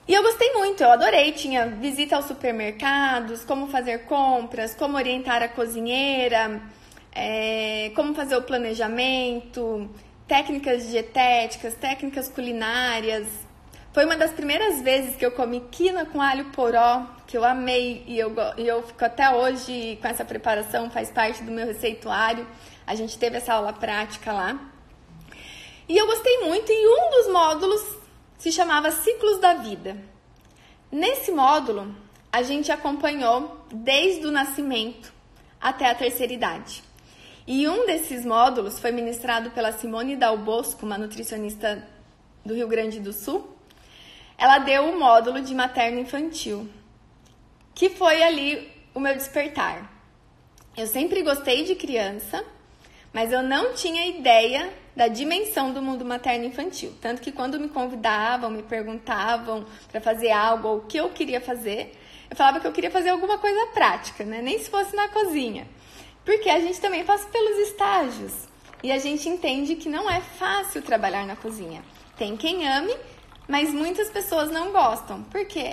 E 0.06 0.14
eu 0.14 0.22
gostei 0.22 0.52
muito, 0.52 0.84
eu 0.84 0.92
adorei. 0.92 1.32
Tinha 1.32 1.66
visita 1.66 2.14
aos 2.14 2.26
supermercados, 2.26 3.44
como 3.44 3.66
fazer 3.66 4.04
compras, 4.04 4.72
como 4.72 4.96
orientar 4.96 5.42
a 5.42 5.48
cozinheira, 5.48 6.62
é, 7.12 7.90
como 7.96 8.14
fazer 8.14 8.36
o 8.36 8.42
planejamento, 8.42 9.90
técnicas 10.26 10.88
dietéticas, 10.88 11.74
técnicas 11.74 12.28
culinárias. 12.28 13.26
Foi 13.92 14.04
uma 14.04 14.16
das 14.16 14.32
primeiras 14.32 14.82
vezes 14.82 15.16
que 15.16 15.24
eu 15.24 15.30
comi 15.30 15.60
quina 15.70 16.04
com 16.04 16.20
alho 16.20 16.46
poró, 16.46 17.06
que 17.26 17.36
eu 17.36 17.44
amei 17.44 18.04
e 18.06 18.18
eu, 18.18 18.34
e 18.58 18.66
eu 18.66 18.82
fico 18.82 19.04
até 19.04 19.30
hoje 19.30 19.98
com 20.02 20.08
essa 20.08 20.24
preparação, 20.24 20.90
faz 20.90 21.10
parte 21.10 21.42
do 21.42 21.50
meu 21.50 21.66
receituário. 21.66 22.46
A 22.86 22.94
gente 22.94 23.18
teve 23.18 23.38
essa 23.38 23.54
aula 23.54 23.72
prática 23.72 24.32
lá. 24.32 24.58
E 25.88 25.96
eu 25.96 26.06
gostei 26.06 26.40
muito 26.40 26.70
e 26.70 26.86
um 26.88 27.10
dos 27.10 27.32
módulos 27.32 27.96
se 28.38 28.52
chamava 28.52 28.90
Ciclos 28.90 29.40
da 29.40 29.54
Vida. 29.54 29.96
Nesse 30.90 31.30
módulo, 31.30 31.94
a 32.32 32.42
gente 32.42 32.70
acompanhou 32.70 33.64
desde 33.72 34.26
o 34.26 34.30
nascimento 34.30 35.12
até 35.60 35.88
a 35.88 35.94
terceira 35.94 36.32
idade. 36.32 36.82
E 37.46 37.68
um 37.68 37.86
desses 37.86 38.24
módulos 38.24 38.80
foi 38.80 38.90
ministrado 38.90 39.52
pela 39.52 39.70
Simone 39.70 40.16
Dal 40.16 40.36
Bosco, 40.36 40.84
uma 40.84 40.98
nutricionista 40.98 41.86
do 42.44 42.54
Rio 42.54 42.66
Grande 42.66 42.98
do 42.98 43.12
Sul. 43.12 43.56
Ela 44.36 44.58
deu 44.58 44.90
o 44.90 44.98
módulo 44.98 45.40
de 45.40 45.54
materno 45.54 46.00
infantil, 46.00 46.68
que 47.72 47.88
foi 47.88 48.20
ali 48.20 48.68
o 48.92 48.98
meu 48.98 49.14
despertar. 49.14 49.92
Eu 50.76 50.88
sempre 50.88 51.22
gostei 51.22 51.62
de 51.62 51.76
criança, 51.76 52.44
mas 53.12 53.30
eu 53.30 53.44
não 53.44 53.74
tinha 53.74 54.08
ideia 54.08 54.68
da 54.96 55.06
dimensão 55.06 55.72
do 55.72 55.80
mundo 55.80 56.04
materno 56.04 56.46
infantil. 56.46 56.92
Tanto 57.00 57.22
que 57.22 57.30
quando 57.30 57.60
me 57.60 57.68
convidavam, 57.68 58.50
me 58.50 58.64
perguntavam 58.64 59.64
para 59.90 60.00
fazer 60.00 60.32
algo 60.32 60.66
ou 60.66 60.76
o 60.78 60.86
que 60.86 60.98
eu 60.98 61.10
queria 61.10 61.40
fazer, 61.40 61.96
eu 62.28 62.34
falava 62.34 62.58
que 62.58 62.66
eu 62.66 62.72
queria 62.72 62.90
fazer 62.90 63.10
alguma 63.10 63.38
coisa 63.38 63.68
prática, 63.68 64.24
né? 64.24 64.42
Nem 64.42 64.58
se 64.58 64.68
fosse 64.68 64.96
na 64.96 65.08
cozinha. 65.08 65.66
Porque 66.26 66.50
a 66.50 66.58
gente 66.58 66.80
também 66.80 67.04
passa 67.04 67.28
pelos 67.28 67.68
estágios 67.68 68.32
e 68.82 68.90
a 68.90 68.98
gente 68.98 69.28
entende 69.28 69.76
que 69.76 69.88
não 69.88 70.10
é 70.10 70.20
fácil 70.20 70.82
trabalhar 70.82 71.24
na 71.24 71.36
cozinha. 71.36 71.84
Tem 72.18 72.36
quem 72.36 72.66
ame, 72.66 72.94
mas 73.46 73.72
muitas 73.72 74.10
pessoas 74.10 74.50
não 74.50 74.72
gostam, 74.72 75.22
porque 75.30 75.72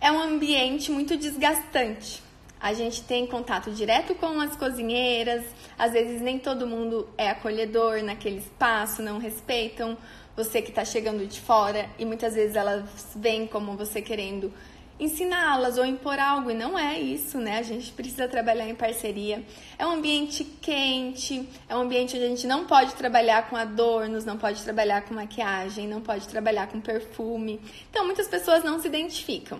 é 0.00 0.10
um 0.10 0.18
ambiente 0.18 0.90
muito 0.90 1.18
desgastante. 1.18 2.22
A 2.58 2.72
gente 2.72 3.02
tem 3.02 3.26
contato 3.26 3.70
direto 3.70 4.14
com 4.14 4.40
as 4.40 4.56
cozinheiras, 4.56 5.44
às 5.78 5.92
vezes 5.92 6.22
nem 6.22 6.38
todo 6.38 6.66
mundo 6.66 7.06
é 7.18 7.28
acolhedor 7.28 8.02
naquele 8.02 8.38
espaço, 8.38 9.02
não 9.02 9.18
respeitam 9.18 9.98
você 10.34 10.62
que 10.62 10.70
está 10.70 10.84
chegando 10.84 11.26
de 11.26 11.40
fora 11.40 11.90
e 11.98 12.06
muitas 12.06 12.34
vezes 12.34 12.56
elas 12.56 12.84
vêm 13.14 13.46
como 13.46 13.76
você 13.76 14.00
querendo 14.00 14.50
ensiná-las 15.00 15.78
ou 15.78 15.84
impor 15.84 16.18
algo, 16.18 16.50
e 16.50 16.54
não 16.54 16.78
é 16.78 16.98
isso, 17.00 17.38
né? 17.38 17.58
A 17.58 17.62
gente 17.62 17.90
precisa 17.92 18.28
trabalhar 18.28 18.68
em 18.68 18.74
parceria. 18.74 19.42
É 19.78 19.86
um 19.86 19.92
ambiente 19.92 20.44
quente, 20.44 21.48
é 21.68 21.74
um 21.74 21.80
ambiente 21.80 22.16
onde 22.16 22.26
a 22.26 22.28
gente 22.28 22.46
não 22.46 22.66
pode 22.66 22.94
trabalhar 22.94 23.48
com 23.48 23.56
adornos, 23.56 24.26
não 24.26 24.36
pode 24.36 24.62
trabalhar 24.62 25.02
com 25.02 25.14
maquiagem, 25.14 25.88
não 25.88 26.02
pode 26.02 26.28
trabalhar 26.28 26.68
com 26.68 26.80
perfume. 26.80 27.60
Então, 27.90 28.04
muitas 28.04 28.28
pessoas 28.28 28.62
não 28.62 28.78
se 28.78 28.88
identificam. 28.88 29.58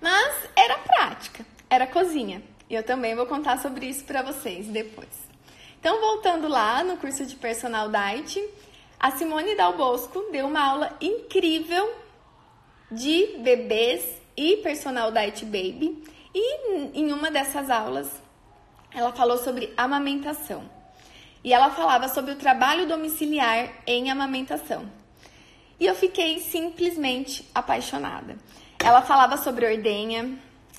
Mas 0.00 0.48
era 0.54 0.78
prática, 0.78 1.44
era 1.68 1.86
cozinha. 1.86 2.40
E 2.70 2.74
eu 2.74 2.84
também 2.84 3.14
vou 3.14 3.26
contar 3.26 3.58
sobre 3.58 3.86
isso 3.86 4.04
para 4.04 4.22
vocês 4.22 4.66
depois. 4.68 5.08
Então, 5.80 6.00
voltando 6.00 6.48
lá 6.48 6.82
no 6.84 6.96
curso 6.96 7.26
de 7.26 7.34
Personal 7.36 7.90
Diet, 7.90 8.42
a 8.98 9.10
Simone 9.10 9.54
Dal 9.54 9.76
Bosco 9.76 10.28
deu 10.30 10.46
uma 10.46 10.60
aula 10.60 10.96
incrível 11.00 12.03
de 12.94 13.38
bebês 13.38 14.04
e 14.36 14.58
personal 14.58 15.10
diet 15.10 15.44
baby. 15.44 16.02
E 16.34 16.98
em 16.98 17.12
uma 17.12 17.30
dessas 17.30 17.70
aulas, 17.70 18.10
ela 18.92 19.12
falou 19.12 19.38
sobre 19.38 19.72
amamentação. 19.76 20.68
E 21.42 21.52
ela 21.52 21.70
falava 21.70 22.08
sobre 22.08 22.32
o 22.32 22.36
trabalho 22.36 22.86
domiciliar 22.86 23.70
em 23.86 24.10
amamentação. 24.10 24.90
E 25.78 25.86
eu 25.86 25.94
fiquei 25.94 26.38
simplesmente 26.40 27.48
apaixonada. 27.54 28.36
Ela 28.82 29.02
falava 29.02 29.36
sobre 29.36 29.66
ordenha, 29.66 30.38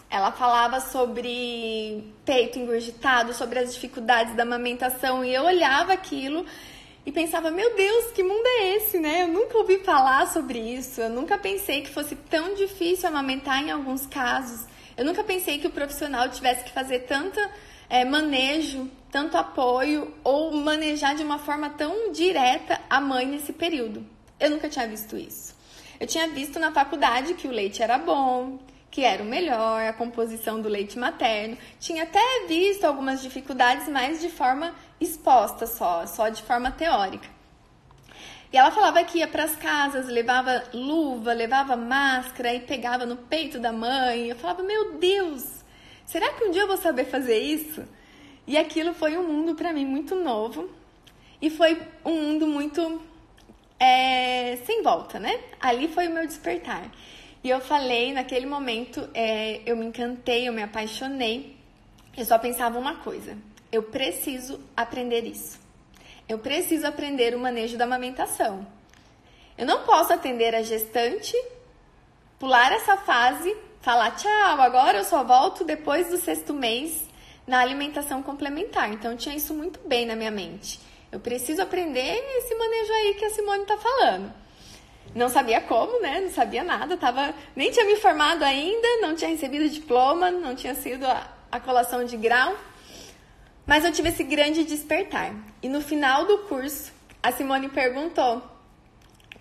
ela 0.09 0.31
falava 0.31 0.79
sobre 0.79 2.13
peito 2.23 2.57
engurgitado, 2.57 3.33
sobre 3.33 3.59
as 3.59 3.73
dificuldades 3.73 4.35
da 4.35 4.43
amamentação, 4.43 5.23
e 5.25 5.33
eu 5.33 5.43
olhava 5.43 5.93
aquilo 5.93 6.45
e 7.05 7.11
pensava, 7.11 7.51
meu 7.51 7.75
Deus, 7.75 8.11
que 8.11 8.23
mundo 8.23 8.45
é 8.45 8.75
esse, 8.77 8.97
né? 8.99 9.23
Eu 9.23 9.27
nunca 9.27 9.57
ouvi 9.57 9.77
falar 9.79 10.27
sobre 10.27 10.59
isso, 10.59 10.99
eu 10.99 11.09
nunca 11.09 11.37
pensei 11.37 11.81
que 11.81 11.89
fosse 11.89 12.15
tão 12.15 12.55
difícil 12.55 13.07
amamentar 13.07 13.61
em 13.63 13.69
alguns 13.69 14.07
casos. 14.07 14.65
Eu 14.97 15.05
nunca 15.05 15.23
pensei 15.23 15.59
que 15.59 15.67
o 15.67 15.71
profissional 15.71 16.29
tivesse 16.29 16.63
que 16.63 16.71
fazer 16.71 17.01
tanto 17.01 17.39
é, 17.89 18.03
manejo, 18.03 18.89
tanto 19.11 19.37
apoio 19.37 20.13
ou 20.23 20.51
manejar 20.53 21.15
de 21.15 21.23
uma 21.23 21.37
forma 21.37 21.69
tão 21.69 22.11
direta 22.11 22.81
a 22.89 22.99
mãe 22.99 23.25
nesse 23.27 23.53
período. 23.53 24.05
Eu 24.39 24.49
nunca 24.49 24.67
tinha 24.67 24.87
visto 24.87 25.15
isso. 25.15 25.55
Eu 25.99 26.07
tinha 26.07 26.27
visto 26.27 26.59
na 26.59 26.71
faculdade 26.71 27.35
que 27.35 27.47
o 27.47 27.51
leite 27.51 27.83
era 27.83 27.97
bom, 27.97 28.59
que 28.89 29.03
era 29.03 29.21
o 29.21 29.25
melhor, 29.25 29.85
a 29.85 29.93
composição 29.93 30.61
do 30.61 30.69
leite 30.69 30.97
materno. 30.97 31.57
Tinha 31.79 32.03
até 32.03 32.45
visto 32.47 32.85
algumas 32.85 33.21
dificuldades, 33.21 33.87
mas 33.87 34.21
de 34.21 34.29
forma 34.29 34.73
exposta 34.99 35.67
só, 35.67 36.05
só 36.05 36.29
de 36.29 36.41
forma 36.43 36.71
teórica. 36.71 37.27
E 38.51 38.57
ela 38.57 38.71
falava 38.71 39.03
que 39.03 39.17
ia 39.17 39.27
para 39.27 39.43
as 39.43 39.55
casas, 39.55 40.07
levava 40.07 40.63
luva, 40.73 41.33
levava 41.33 41.75
máscara 41.75 42.53
e 42.53 42.61
pegava 42.61 43.05
no 43.05 43.17
peito 43.17 43.59
da 43.59 43.73
mãe. 43.73 44.29
Eu 44.29 44.35
falava, 44.35 44.63
meu 44.63 44.97
Deus, 44.97 45.43
será 46.05 46.31
que 46.33 46.45
um 46.45 46.51
dia 46.51 46.61
eu 46.61 46.67
vou 46.67 46.77
saber 46.77 47.05
fazer 47.05 47.37
isso? 47.37 47.83
E 48.47 48.57
aquilo 48.57 48.93
foi 48.93 49.17
um 49.17 49.27
mundo 49.27 49.55
para 49.55 49.73
mim 49.73 49.85
muito 49.85 50.15
novo 50.15 50.69
e 51.41 51.49
foi 51.49 51.81
um 52.05 52.13
mundo 52.13 52.47
muito 52.47 53.01
é, 53.79 54.57
sem 54.65 54.81
volta, 54.81 55.19
né? 55.19 55.39
Ali 55.59 55.87
foi 55.87 56.07
o 56.07 56.11
meu 56.13 56.25
despertar. 56.25 56.89
E 57.43 57.49
eu 57.49 57.59
falei, 57.59 58.13
naquele 58.13 58.45
momento, 58.45 59.07
é, 59.13 59.61
eu 59.65 59.75
me 59.75 59.85
encantei, 59.85 60.47
eu 60.47 60.53
me 60.53 60.63
apaixonei. 60.63 61.55
Eu 62.15 62.25
só 62.25 62.39
pensava 62.39 62.79
uma 62.79 62.95
coisa: 62.95 63.37
eu 63.75 63.83
preciso 63.83 64.59
aprender 64.75 65.25
isso. 65.25 65.59
Eu 66.27 66.39
preciso 66.39 66.87
aprender 66.87 67.35
o 67.35 67.39
manejo 67.39 67.77
da 67.77 67.83
amamentação. 67.83 68.65
Eu 69.57 69.65
não 69.65 69.83
posso 69.83 70.11
atender 70.11 70.55
a 70.55 70.61
gestante, 70.61 71.35
pular 72.39 72.71
essa 72.71 72.97
fase, 72.97 73.55
falar 73.81 74.11
tchau, 74.11 74.59
agora 74.61 74.97
eu 74.97 75.03
só 75.03 75.23
volto 75.23 75.63
depois 75.63 76.09
do 76.09 76.17
sexto 76.17 76.53
mês 76.53 77.07
na 77.45 77.59
alimentação 77.59 78.23
complementar. 78.23 78.91
Então 78.91 79.15
tinha 79.15 79.35
isso 79.35 79.53
muito 79.53 79.79
bem 79.87 80.05
na 80.05 80.15
minha 80.15 80.31
mente. 80.31 80.79
Eu 81.11 81.19
preciso 81.19 81.61
aprender 81.61 82.17
esse 82.37 82.55
manejo 82.55 82.93
aí 82.93 83.13
que 83.13 83.25
a 83.25 83.29
Simone 83.29 83.61
está 83.61 83.77
falando. 83.77 84.33
Não 85.13 85.29
sabia 85.29 85.61
como, 85.61 86.01
né? 86.01 86.19
Não 86.21 86.31
sabia 86.31 86.63
nada, 86.63 86.97
tava, 86.97 87.33
nem 87.55 87.71
tinha 87.71 87.85
me 87.85 87.95
formado 87.95 88.43
ainda, 88.43 88.87
não 89.01 89.15
tinha 89.15 89.29
recebido 89.29 89.69
diploma, 89.69 90.31
não 90.31 90.55
tinha 90.55 90.75
sido 90.75 91.05
a, 91.05 91.29
a 91.51 91.59
colação 91.59 92.03
de 92.03 92.17
grau. 92.17 92.53
Mas 93.65 93.83
eu 93.83 93.91
tive 93.91 94.09
esse 94.09 94.23
grande 94.23 94.63
despertar. 94.63 95.33
E 95.61 95.67
no 95.67 95.81
final 95.81 96.25
do 96.25 96.39
curso, 96.39 96.91
a 97.21 97.31
Simone 97.31 97.69
perguntou: 97.69 98.43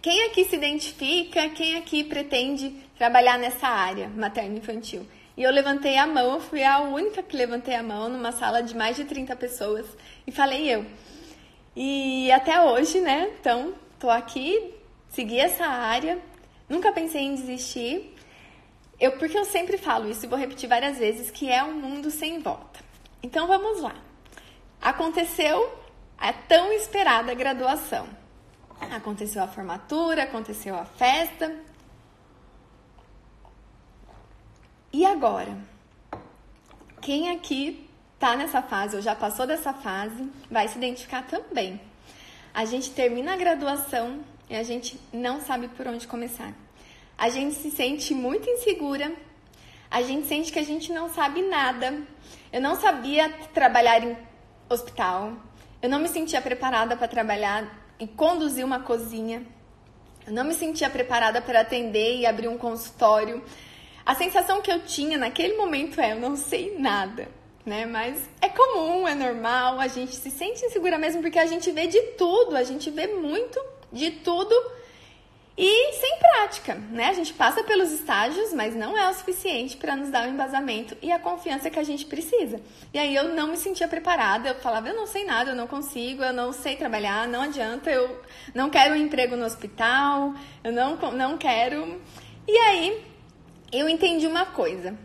quem 0.00 0.24
aqui 0.26 0.44
se 0.44 0.56
identifica, 0.56 1.48
quem 1.50 1.76
aqui 1.76 2.02
pretende 2.04 2.74
trabalhar 2.96 3.38
nessa 3.38 3.68
área 3.68 4.08
materno-infantil? 4.08 5.06
E 5.36 5.42
eu 5.42 5.50
levantei 5.50 5.98
a 5.98 6.06
mão, 6.06 6.40
fui 6.40 6.62
a 6.62 6.80
única 6.80 7.22
que 7.22 7.36
levantei 7.36 7.74
a 7.74 7.82
mão 7.82 8.08
numa 8.08 8.32
sala 8.32 8.62
de 8.62 8.74
mais 8.74 8.96
de 8.96 9.04
30 9.04 9.34
pessoas 9.36 9.86
e 10.26 10.32
falei 10.32 10.72
eu. 10.72 10.86
E 11.76 12.30
até 12.30 12.60
hoje, 12.62 13.00
né? 13.00 13.30
Então, 13.40 13.74
tô 13.98 14.08
aqui, 14.08 14.74
segui 15.08 15.38
essa 15.38 15.66
área, 15.66 16.18
nunca 16.68 16.92
pensei 16.92 17.22
em 17.22 17.34
desistir. 17.34 18.14
Eu, 18.98 19.12
porque 19.18 19.36
eu 19.36 19.44
sempre 19.44 19.76
falo 19.76 20.08
isso 20.08 20.24
e 20.24 20.28
vou 20.28 20.38
repetir 20.38 20.68
várias 20.68 20.98
vezes, 20.98 21.30
que 21.30 21.50
é 21.50 21.64
um 21.64 21.74
mundo 21.74 22.10
sem 22.10 22.38
volta. 22.38 22.78
Então 23.22 23.46
vamos 23.48 23.80
lá. 23.80 23.96
Aconteceu 24.84 25.78
a 26.18 26.30
tão 26.30 26.70
esperada 26.70 27.32
graduação. 27.32 28.06
Aconteceu 28.94 29.42
a 29.42 29.48
formatura, 29.48 30.24
aconteceu 30.24 30.74
a 30.74 30.84
festa. 30.84 31.58
E 34.92 35.06
agora? 35.06 35.56
Quem 37.00 37.30
aqui 37.30 37.88
tá 38.18 38.36
nessa 38.36 38.60
fase 38.60 38.96
ou 38.96 39.00
já 39.00 39.14
passou 39.14 39.46
dessa 39.46 39.72
fase 39.72 40.30
vai 40.50 40.68
se 40.68 40.76
identificar 40.76 41.22
também. 41.22 41.80
A 42.52 42.66
gente 42.66 42.90
termina 42.90 43.32
a 43.32 43.36
graduação 43.36 44.20
e 44.50 44.54
a 44.54 44.62
gente 44.62 45.00
não 45.10 45.40
sabe 45.40 45.68
por 45.68 45.86
onde 45.86 46.06
começar. 46.06 46.52
A 47.16 47.30
gente 47.30 47.54
se 47.54 47.70
sente 47.70 48.12
muito 48.12 48.50
insegura, 48.50 49.10
a 49.90 50.02
gente 50.02 50.26
sente 50.26 50.52
que 50.52 50.58
a 50.58 50.64
gente 50.64 50.92
não 50.92 51.08
sabe 51.08 51.40
nada. 51.40 52.02
Eu 52.52 52.60
não 52.60 52.76
sabia 52.76 53.30
trabalhar 53.54 54.04
em 54.04 54.33
hospital, 54.68 55.32
eu 55.82 55.88
não 55.88 55.98
me 55.98 56.08
sentia 56.08 56.40
preparada 56.40 56.96
para 56.96 57.08
trabalhar 57.08 57.84
e 57.98 58.06
conduzir 58.06 58.64
uma 58.64 58.80
cozinha. 58.80 59.46
Eu 60.26 60.32
não 60.32 60.44
me 60.44 60.54
sentia 60.54 60.88
preparada 60.88 61.40
para 61.40 61.60
atender 61.60 62.16
e 62.16 62.26
abrir 62.26 62.48
um 62.48 62.56
consultório. 62.56 63.42
A 64.04 64.14
sensação 64.14 64.62
que 64.62 64.70
eu 64.70 64.80
tinha 64.80 65.18
naquele 65.18 65.56
momento 65.56 66.00
é: 66.00 66.12
eu 66.12 66.20
não 66.20 66.36
sei 66.36 66.78
nada, 66.78 67.28
né? 67.64 67.86
Mas 67.86 68.28
é 68.40 68.48
comum, 68.48 69.06
é 69.06 69.14
normal, 69.14 69.78
a 69.78 69.86
gente 69.86 70.14
se 70.16 70.30
sente 70.30 70.64
insegura 70.64 70.98
mesmo 70.98 71.20
porque 71.20 71.38
a 71.38 71.46
gente 71.46 71.70
vê 71.70 71.86
de 71.86 72.00
tudo, 72.18 72.56
a 72.56 72.64
gente 72.64 72.90
vê 72.90 73.06
muito 73.06 73.60
de 73.92 74.10
tudo 74.10 74.54
e 75.56 75.92
sem 75.92 76.18
prática, 76.18 76.74
né? 76.74 77.06
A 77.06 77.12
gente 77.12 77.32
passa 77.32 77.62
pelos 77.62 77.92
estágios, 77.92 78.52
mas 78.52 78.74
não 78.74 78.98
é 78.98 79.08
o 79.08 79.14
suficiente 79.14 79.76
para 79.76 79.94
nos 79.94 80.10
dar 80.10 80.26
o 80.26 80.30
embasamento 80.30 80.96
e 81.00 81.12
a 81.12 81.18
confiança 81.18 81.70
que 81.70 81.78
a 81.78 81.84
gente 81.84 82.06
precisa. 82.06 82.60
E 82.92 82.98
aí 82.98 83.14
eu 83.14 83.34
não 83.34 83.46
me 83.46 83.56
sentia 83.56 83.86
preparada, 83.86 84.48
eu 84.48 84.54
falava, 84.56 84.88
eu 84.88 84.96
não 84.96 85.06
sei 85.06 85.24
nada, 85.24 85.52
eu 85.52 85.56
não 85.56 85.68
consigo, 85.68 86.24
eu 86.24 86.32
não 86.32 86.52
sei 86.52 86.74
trabalhar, 86.74 87.28
não 87.28 87.42
adianta, 87.42 87.88
eu 87.88 88.20
não 88.52 88.68
quero 88.68 88.94
um 88.94 88.96
emprego 88.96 89.36
no 89.36 89.44
hospital, 89.44 90.34
eu 90.64 90.72
não, 90.72 90.96
não 91.12 91.38
quero. 91.38 92.00
E 92.48 92.58
aí 92.58 93.04
eu 93.70 93.88
entendi 93.88 94.26
uma 94.26 94.46
coisa. 94.46 94.98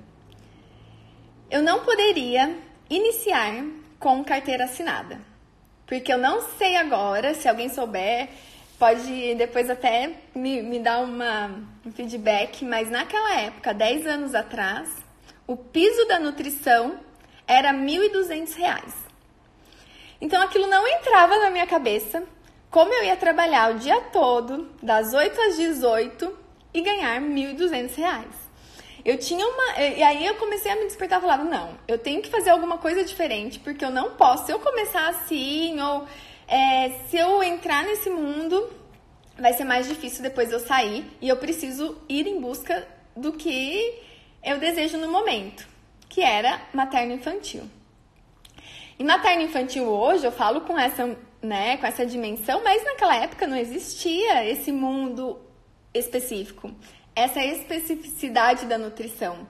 Eu 1.52 1.62
não 1.62 1.82
poderia 1.82 2.58
iniciar 2.90 3.66
com 4.00 4.24
carteira 4.24 4.64
assinada. 4.64 5.20
Porque 5.86 6.12
eu 6.12 6.18
não 6.18 6.42
sei 6.58 6.76
agora, 6.76 7.36
se 7.36 7.48
alguém 7.48 7.70
souber, 7.70 8.30
pode 8.80 9.36
depois 9.36 9.70
até 9.70 10.12
me, 10.34 10.62
me 10.62 10.80
dar 10.80 11.02
uma, 11.02 11.52
um 11.86 11.92
feedback, 11.92 12.64
mas 12.64 12.90
naquela 12.90 13.42
época, 13.42 13.74
10 13.74 14.08
anos 14.08 14.34
atrás, 14.34 14.90
o 15.46 15.58
piso 15.58 16.08
da 16.08 16.18
nutrição 16.18 16.98
era 17.46 17.72
R$ 17.72 17.78
1.200. 17.78 18.82
Então 20.22 20.42
aquilo 20.42 20.68
não 20.68 20.88
entrava 20.88 21.38
na 21.38 21.50
minha 21.50 21.68
cabeça 21.68 22.24
como 22.72 22.94
eu 22.94 23.04
ia 23.04 23.16
trabalhar 23.16 23.74
o 23.74 23.80
dia 23.80 24.00
todo, 24.00 24.70
das 24.82 25.14
8 25.14 25.42
às 25.42 25.58
18 25.58 26.38
e 26.74 26.82
ganhar 26.82 27.20
R$ 27.20 27.28
1.200. 27.28 28.26
Eu 29.04 29.18
tinha 29.18 29.46
uma. 29.48 29.80
E 29.80 30.04
aí 30.04 30.26
eu 30.26 30.36
comecei 30.36 30.72
a 30.72 30.76
me 30.76 30.86
despertar 30.86 31.18
e 31.18 31.22
falava: 31.22 31.44
não, 31.44 31.78
eu 31.88 31.98
tenho 31.98 32.22
que 32.22 32.30
fazer 32.30 32.52
alguma 32.52 32.78
coisa 32.78 33.04
diferente, 33.04 33.58
porque 33.60 33.84
eu 33.84 33.90
não 33.90 34.12
posso. 34.12 34.46
Se 34.46 34.52
eu 34.52 34.60
começar 34.60 35.08
assim, 35.10 35.80
ou 35.82 36.06
é, 36.50 36.90
se 37.08 37.16
eu 37.16 37.44
entrar 37.44 37.84
nesse 37.84 38.10
mundo, 38.10 38.74
vai 39.38 39.54
ser 39.54 39.66
mais 39.66 39.88
difícil 39.88 40.24
depois 40.24 40.52
eu 40.52 40.60
sair 40.60 41.06
e 41.22 41.30
eu 41.30 41.38
preciso 41.38 42.02
ir 42.10 42.26
em 42.26 42.42
busca 42.42 42.88
do 43.16 43.34
que 43.34 44.02
eu 44.44 44.58
desejo 44.58 44.98
no 44.98 45.12
momento, 45.12 45.68
que 46.10 46.22
era 46.22 46.60
materno 46.74 47.14
infantil. 47.14 47.70
E 48.98 49.04
materno 49.04 49.44
infantil 49.44 49.86
hoje 49.86 50.26
eu 50.26 50.32
falo 50.32 50.62
com 50.62 50.78
essa, 50.78 51.16
né, 51.40 51.78
com 51.78 51.86
essa 51.86 52.04
dimensão, 52.04 52.64
mas 52.64 52.84
naquela 52.84 53.16
época 53.16 53.46
não 53.46 53.56
existia 53.56 54.44
esse 54.50 54.72
mundo 54.72 55.40
específico, 55.94 56.74
essa 57.16 57.44
especificidade 57.44 58.66
da 58.66 58.78
nutrição. 58.78 59.48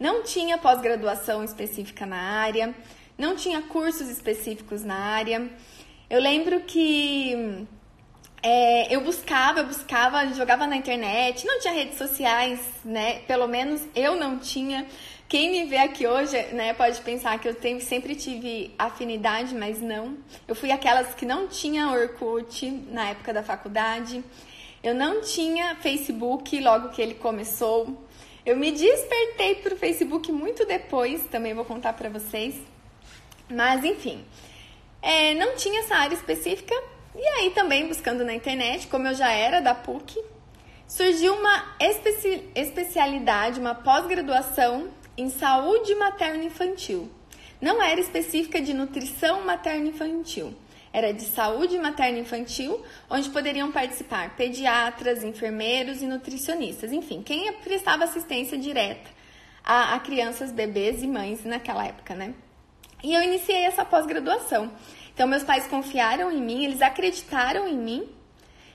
Não 0.00 0.24
tinha 0.24 0.58
pós-graduação 0.58 1.44
específica 1.44 2.04
na 2.04 2.18
área, 2.18 2.74
não 3.16 3.36
tinha 3.36 3.62
cursos 3.62 4.08
específicos 4.08 4.82
na 4.82 4.96
área. 4.96 5.48
Eu 6.10 6.20
lembro 6.20 6.62
que 6.62 7.66
é, 8.42 8.92
eu 8.92 9.00
buscava, 9.00 9.60
eu 9.60 9.66
buscava, 9.66 10.26
jogava 10.34 10.66
na 10.66 10.74
internet, 10.74 11.46
não 11.46 11.60
tinha 11.60 11.72
redes 11.72 11.98
sociais, 11.98 12.58
né? 12.84 13.20
Pelo 13.28 13.46
menos 13.46 13.80
eu 13.94 14.16
não 14.16 14.36
tinha. 14.36 14.84
Quem 15.28 15.52
me 15.52 15.66
vê 15.66 15.76
aqui 15.76 16.08
hoje, 16.08 16.36
né, 16.52 16.74
pode 16.74 17.00
pensar 17.02 17.38
que 17.38 17.46
eu 17.46 17.54
tenho, 17.54 17.80
sempre 17.80 18.16
tive 18.16 18.74
afinidade, 18.76 19.54
mas 19.54 19.80
não. 19.80 20.18
Eu 20.48 20.56
fui 20.56 20.72
aquelas 20.72 21.14
que 21.14 21.24
não 21.24 21.46
tinha 21.46 21.88
Orkut 21.92 22.68
na 22.90 23.10
época 23.10 23.32
da 23.32 23.44
faculdade. 23.44 24.24
Eu 24.82 24.96
não 24.96 25.20
tinha 25.20 25.76
Facebook 25.76 26.58
logo 26.58 26.88
que 26.88 27.00
ele 27.00 27.14
começou. 27.14 28.04
Eu 28.44 28.56
me 28.56 28.72
despertei 28.72 29.54
para 29.62 29.74
o 29.74 29.76
Facebook 29.76 30.32
muito 30.32 30.66
depois, 30.66 31.22
também 31.30 31.54
vou 31.54 31.64
contar 31.64 31.92
para 31.92 32.08
vocês. 32.08 32.56
Mas 33.48 33.84
enfim, 33.84 34.24
é, 35.02 35.34
não 35.34 35.56
tinha 35.56 35.80
essa 35.80 35.96
área 35.96 36.14
específica. 36.14 36.74
E 37.14 37.26
aí 37.26 37.50
também 37.50 37.88
buscando 37.88 38.24
na 38.24 38.32
internet, 38.32 38.86
como 38.86 39.08
eu 39.08 39.14
já 39.14 39.30
era 39.30 39.60
da 39.60 39.74
PUC, 39.74 40.16
surgiu 40.86 41.34
uma 41.34 41.76
especi 41.80 42.44
especialidade, 42.54 43.58
uma 43.58 43.74
pós-graduação 43.74 44.88
em 45.16 45.28
saúde 45.28 45.94
materno-infantil. 45.94 47.10
Não 47.60 47.82
era 47.82 48.00
específica 48.00 48.60
de 48.60 48.72
nutrição 48.72 49.44
materno-infantil, 49.44 50.54
era 50.92 51.12
de 51.12 51.22
saúde 51.22 51.78
materno-infantil, 51.78 52.82
onde 53.10 53.28
poderiam 53.28 53.70
participar 53.70 54.34
pediatras, 54.34 55.22
enfermeiros 55.22 56.00
e 56.00 56.06
nutricionistas, 56.06 56.92
enfim, 56.92 57.22
quem 57.22 57.52
prestava 57.54 58.04
assistência 58.04 58.56
direta 58.56 59.10
a, 59.62 59.94
a 59.94 60.00
crianças, 60.00 60.50
bebês 60.50 61.02
e 61.02 61.06
mães 61.06 61.44
naquela 61.44 61.86
época, 61.86 62.14
né? 62.14 62.34
E 63.02 63.14
eu 63.14 63.22
iniciei 63.22 63.64
essa 63.64 63.84
pós-graduação. 63.84 64.70
Então, 65.12 65.26
meus 65.26 65.42
pais 65.42 65.66
confiaram 65.66 66.30
em 66.30 66.40
mim, 66.40 66.64
eles 66.64 66.82
acreditaram 66.82 67.66
em 67.66 67.76
mim. 67.76 68.08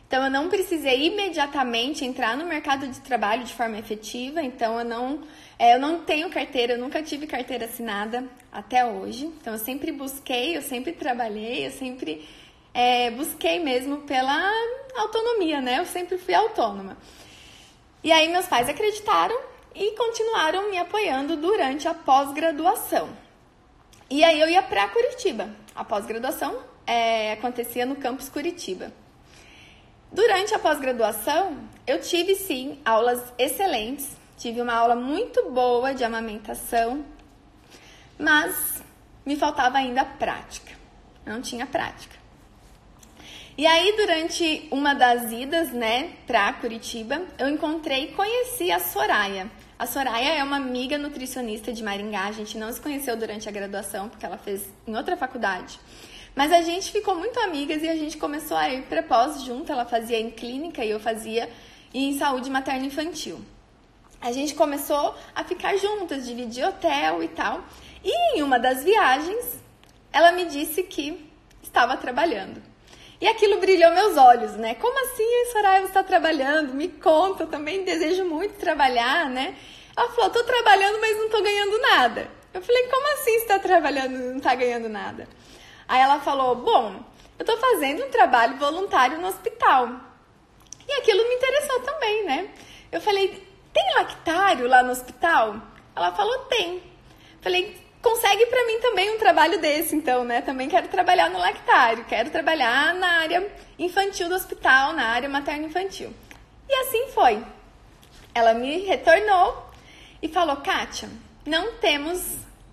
Então, 0.08 0.24
eu 0.24 0.30
não 0.30 0.50
precisei 0.50 1.08
imediatamente 1.08 2.06
entrar 2.06 2.38
no 2.38 2.46
mercado 2.46 2.88
de 2.88 3.02
trabalho 3.02 3.44
de 3.44 3.54
forma 3.54 3.78
efetiva. 3.78 4.42
Então, 4.42 4.80
eu 4.80 4.86
não, 4.86 5.24
é, 5.58 5.74
eu 5.74 5.80
não 5.80 6.02
tenho 6.02 6.30
carteira, 6.30 6.74
eu 6.74 6.80
nunca 6.80 7.02
tive 7.02 7.26
carteira 7.26 7.66
assinada 7.66 8.24
até 8.52 8.86
hoje. 8.86 9.26
Então, 9.26 9.54
eu 9.54 9.60
sempre 9.60 9.92
busquei, 9.92 10.56
eu 10.56 10.62
sempre 10.62 10.94
trabalhei, 10.94 11.66
eu 11.66 11.72
sempre 11.72 12.28
é, 12.74 13.10
busquei 13.10 13.60
mesmo 13.60 14.02
pela 14.02 14.52
autonomia, 14.96 15.60
né? 15.60 15.80
Eu 15.80 15.86
sempre 15.86 16.18
fui 16.18 16.36
autônoma. 16.36 16.98
E 18.04 18.12
aí, 18.12 18.28
meus 18.30 18.46
pais 18.46 18.70
acreditaram 18.70 19.36
e 19.74 19.92
continuaram 19.98 20.70
me 20.70 20.78
apoiando 20.78 21.36
durante 21.36 21.88
a 21.88 21.94
pós-graduação. 21.94 23.25
E 24.10 24.24
aí 24.24 24.40
eu 24.40 24.48
ia 24.48 24.62
para 24.62 24.88
Curitiba. 24.90 25.50
A 25.74 25.84
pós-graduação 25.84 26.62
é, 26.86 27.34
acontecia 27.34 27.86
no 27.86 27.96
campus 27.96 28.30
Curitiba. 28.30 28.92
Durante 30.12 30.54
a 30.54 30.60
pós-graduação, 30.60 31.58
eu 31.88 32.00
tive 32.00 32.36
sim 32.36 32.80
aulas 32.86 33.22
excelentes. 33.38 34.16
Tive 34.38 34.62
uma 34.62 34.74
aula 34.74 34.96
muito 34.96 35.50
boa 35.50 35.94
de 35.94 36.04
amamentação, 36.04 37.04
mas 38.18 38.84
me 39.26 39.36
faltava 39.36 39.78
ainda 39.78 40.06
prática. 40.06 40.74
Não 41.26 41.42
tinha 41.42 41.66
prática. 41.66 42.16
E 43.58 43.66
aí, 43.66 43.96
durante 43.96 44.68
uma 44.70 44.94
das 44.94 45.32
idas, 45.32 45.72
né, 45.72 46.14
para 46.28 46.54
Curitiba, 46.54 47.22
eu 47.40 47.48
encontrei 47.48 48.06
e 48.06 48.12
conheci 48.12 48.70
a 48.70 48.80
Soraya. 48.80 49.50
A 49.78 49.86
Soraya 49.86 50.36
é 50.36 50.42
uma 50.42 50.56
amiga 50.56 50.98
nutricionista 50.98 51.74
de 51.74 51.84
Maringá. 51.84 52.28
A 52.28 52.32
gente 52.32 52.58
não 52.58 52.72
se 52.72 52.80
conheceu 52.80 53.18
durante 53.18 53.50
a 53.50 53.52
graduação, 53.52 54.08
porque 54.08 54.26
ela 54.26 54.38
fez 54.38 54.64
em 54.88 54.96
outra 54.96 55.18
faculdade. 55.18 55.78
Mas 56.34 56.54
a 56.54 56.62
gente 56.62 56.94
ficou 56.94 57.14
muito 57.14 57.38
amigas 57.42 57.84
e 57.84 57.90
a 57.90 57.96
gente 57.96 58.16
começou 58.16 58.56
a 58.56 58.70
ir 58.70 58.84
para 58.84 59.04
pós 59.04 59.44
junto. 59.44 59.74
Ela 59.74 59.84
fazia 59.84 60.18
em 60.18 60.32
clínica 60.32 60.84
e 60.86 60.92
eu 60.92 61.00
fazia 61.00 61.50
em 61.94 62.18
saúde 62.18 62.50
materno 62.50 62.86
infantil. 62.86 63.42
A 64.22 64.32
gente 64.32 64.56
começou 64.56 65.14
a 65.36 65.44
ficar 65.44 65.76
juntas, 65.76 66.26
dividir 66.26 66.66
hotel 66.66 67.22
e 67.22 67.28
tal. 67.28 67.62
E 68.02 68.38
em 68.38 68.44
uma 68.44 68.58
das 68.58 68.82
viagens, 68.82 69.60
ela 70.10 70.32
me 70.32 70.46
disse 70.46 70.84
que 70.84 71.30
estava 71.62 71.98
trabalhando. 71.98 72.62
E 73.20 73.28
aquilo 73.28 73.60
brilhou 73.60 73.92
meus 73.92 74.18
olhos, 74.18 74.52
né? 74.54 74.76
Como 74.76 75.00
assim, 75.06 75.46
Soraya, 75.52 75.84
está 75.84 76.04
trabalhando? 76.04 76.74
Me 76.74 76.90
conta, 76.90 77.44
eu 77.44 77.48
também 77.48 77.84
desejo 77.84 78.26
muito 78.26 78.60
trabalhar, 78.60 79.30
né? 79.30 79.56
Ela 79.96 80.10
falou, 80.10 80.30
tô 80.30 80.44
trabalhando, 80.44 81.00
mas 81.00 81.18
não 81.18 81.30
tô 81.30 81.42
ganhando 81.42 81.80
nada. 81.80 82.30
Eu 82.54 82.62
falei, 82.62 82.88
como 82.88 83.14
assim 83.14 83.32
você 83.32 83.38
está 83.38 83.60
trabalhando 83.60 84.16
e 84.16 84.18
não 84.18 84.38
está 84.38 84.54
ganhando 84.54 84.90
nada? 84.90 85.28
Aí 85.88 86.02
ela 86.02 86.20
falou, 86.20 86.56
bom, 86.56 87.04
eu 87.40 87.46
tô 87.46 87.56
fazendo 87.58 88.04
um 88.04 88.10
trabalho 88.10 88.58
voluntário 88.58 89.18
no 89.20 89.28
hospital. 89.28 89.90
E 90.88 90.94
aquilo 90.94 91.28
me 91.28 91.36
interessou 91.36 91.80
também, 91.82 92.26
né? 92.26 92.50
Eu 92.92 93.00
falei, 93.00 93.44
tem 93.74 93.94
lactário 93.96 94.68
lá 94.68 94.84
no 94.84 94.92
hospital? 94.92 95.62
Ela 95.96 96.12
falou, 96.12 96.40
tem. 96.46 96.84
Falei, 97.42 97.78
consegue 98.06 98.46
para 98.46 98.68
mim 98.68 98.80
também 98.80 99.16
um 99.16 99.18
trabalho 99.18 99.60
desse, 99.60 99.96
então, 99.96 100.24
né? 100.24 100.40
Também 100.40 100.70
quero 100.70 100.88
trabalhar 100.90 101.28
no 101.28 101.40
lactário, 101.40 102.06
quero 102.06 102.30
trabalhar 102.30 102.94
na 102.94 103.22
área 103.22 103.52
infantil 103.80 104.30
do 104.30 104.36
hospital, 104.36 104.94
na 104.94 105.08
área 105.08 105.28
materno-infantil. 105.28 106.14
E 106.70 106.76
assim 106.82 107.08
foi. 107.08 107.44
Ela 108.36 108.54
me 108.54 108.86
retornou 108.86 109.72
e 110.22 110.28
falou: 110.28 110.58
Kátia, 110.58 111.10
não 111.48 111.74
temos 111.78 112.22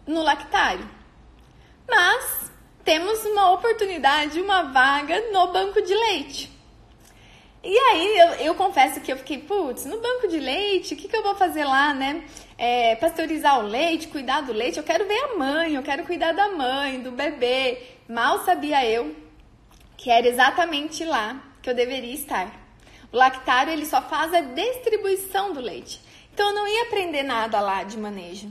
no 0.06 0.22
lactário, 0.22 0.86
mas 1.88 2.50
temos 2.84 3.24
uma 3.24 3.52
oportunidade, 3.52 4.38
uma 4.38 4.64
vaga 4.64 5.30
no 5.32 5.46
banco 5.50 5.80
de 5.80 5.94
leite. 5.94 6.52
E 7.64 7.78
aí 7.78 8.18
eu, 8.18 8.28
eu 8.46 8.54
confesso 8.54 9.00
que 9.00 9.10
eu 9.10 9.16
fiquei, 9.16 9.38
putz, 9.38 9.86
no 9.86 9.98
banco 9.98 10.28
de 10.28 10.38
leite, 10.38 10.92
o 10.92 10.96
que, 10.96 11.08
que 11.08 11.16
eu 11.16 11.22
vou 11.22 11.36
fazer 11.36 11.64
lá, 11.64 11.94
né? 11.94 12.24
É, 12.64 12.94
pasteurizar 12.94 13.58
o 13.58 13.66
leite, 13.66 14.06
cuidar 14.06 14.42
do 14.42 14.52
leite, 14.52 14.78
eu 14.78 14.84
quero 14.84 15.04
ver 15.04 15.18
a 15.18 15.36
mãe, 15.36 15.74
eu 15.74 15.82
quero 15.82 16.04
cuidar 16.04 16.30
da 16.30 16.50
mãe, 16.50 17.00
do 17.00 17.10
bebê. 17.10 17.82
Mal 18.08 18.44
sabia 18.44 18.86
eu 18.86 19.16
que 19.96 20.08
era 20.08 20.28
exatamente 20.28 21.04
lá 21.04 21.42
que 21.60 21.68
eu 21.68 21.74
deveria 21.74 22.14
estar. 22.14 22.54
O 23.12 23.16
lactário 23.16 23.72
ele 23.72 23.84
só 23.84 24.00
faz 24.00 24.32
a 24.32 24.42
distribuição 24.42 25.52
do 25.52 25.60
leite. 25.60 26.00
Então 26.32 26.50
eu 26.50 26.54
não 26.54 26.68
ia 26.68 26.84
aprender 26.84 27.24
nada 27.24 27.60
lá 27.60 27.82
de 27.82 27.98
manejo. 27.98 28.48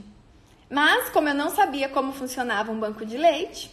Mas 0.68 1.08
como 1.08 1.30
eu 1.30 1.34
não 1.34 1.48
sabia 1.48 1.88
como 1.88 2.12
funcionava 2.12 2.70
um 2.70 2.78
banco 2.78 3.06
de 3.06 3.16
leite, 3.16 3.70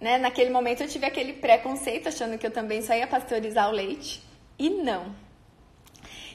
né, 0.00 0.18
naquele 0.18 0.50
momento 0.50 0.82
eu 0.82 0.88
tive 0.88 1.06
aquele 1.06 1.34
preconceito 1.34 2.08
achando 2.08 2.36
que 2.38 2.46
eu 2.48 2.50
também 2.50 2.82
só 2.82 2.92
ia 2.92 3.06
pasteurizar 3.06 3.68
o 3.68 3.72
leite 3.72 4.20
e 4.58 4.68
não. 4.68 5.14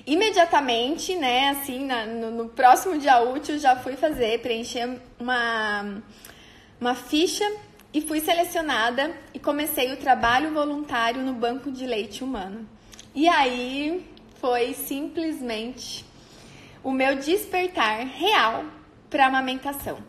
Imediatamente, 0.05 1.15
né, 1.15 1.49
assim, 1.49 1.85
na, 1.85 2.05
no, 2.05 2.31
no, 2.31 2.49
próximo 2.49 2.97
dia 2.97 3.19
útil, 3.21 3.59
já 3.59 3.75
fui 3.75 3.95
fazer, 3.95 4.39
preencher 4.39 4.99
uma, 5.19 6.01
uma 6.79 6.95
ficha 6.95 7.45
e 7.93 8.01
fui 8.01 8.19
selecionada 8.19 9.11
e 9.33 9.39
comecei 9.39 9.91
o 9.91 9.97
trabalho 9.97 10.53
voluntário 10.53 11.21
no 11.21 11.33
Banco 11.33 11.71
de 11.71 11.85
Leite 11.85 12.23
Humano. 12.23 12.67
E 13.13 13.27
aí 13.27 14.05
foi 14.39 14.73
simplesmente 14.73 16.05
o 16.83 16.91
meu 16.91 17.15
despertar 17.17 18.05
real 18.05 18.65
para 19.09 19.27
amamentação. 19.27 19.99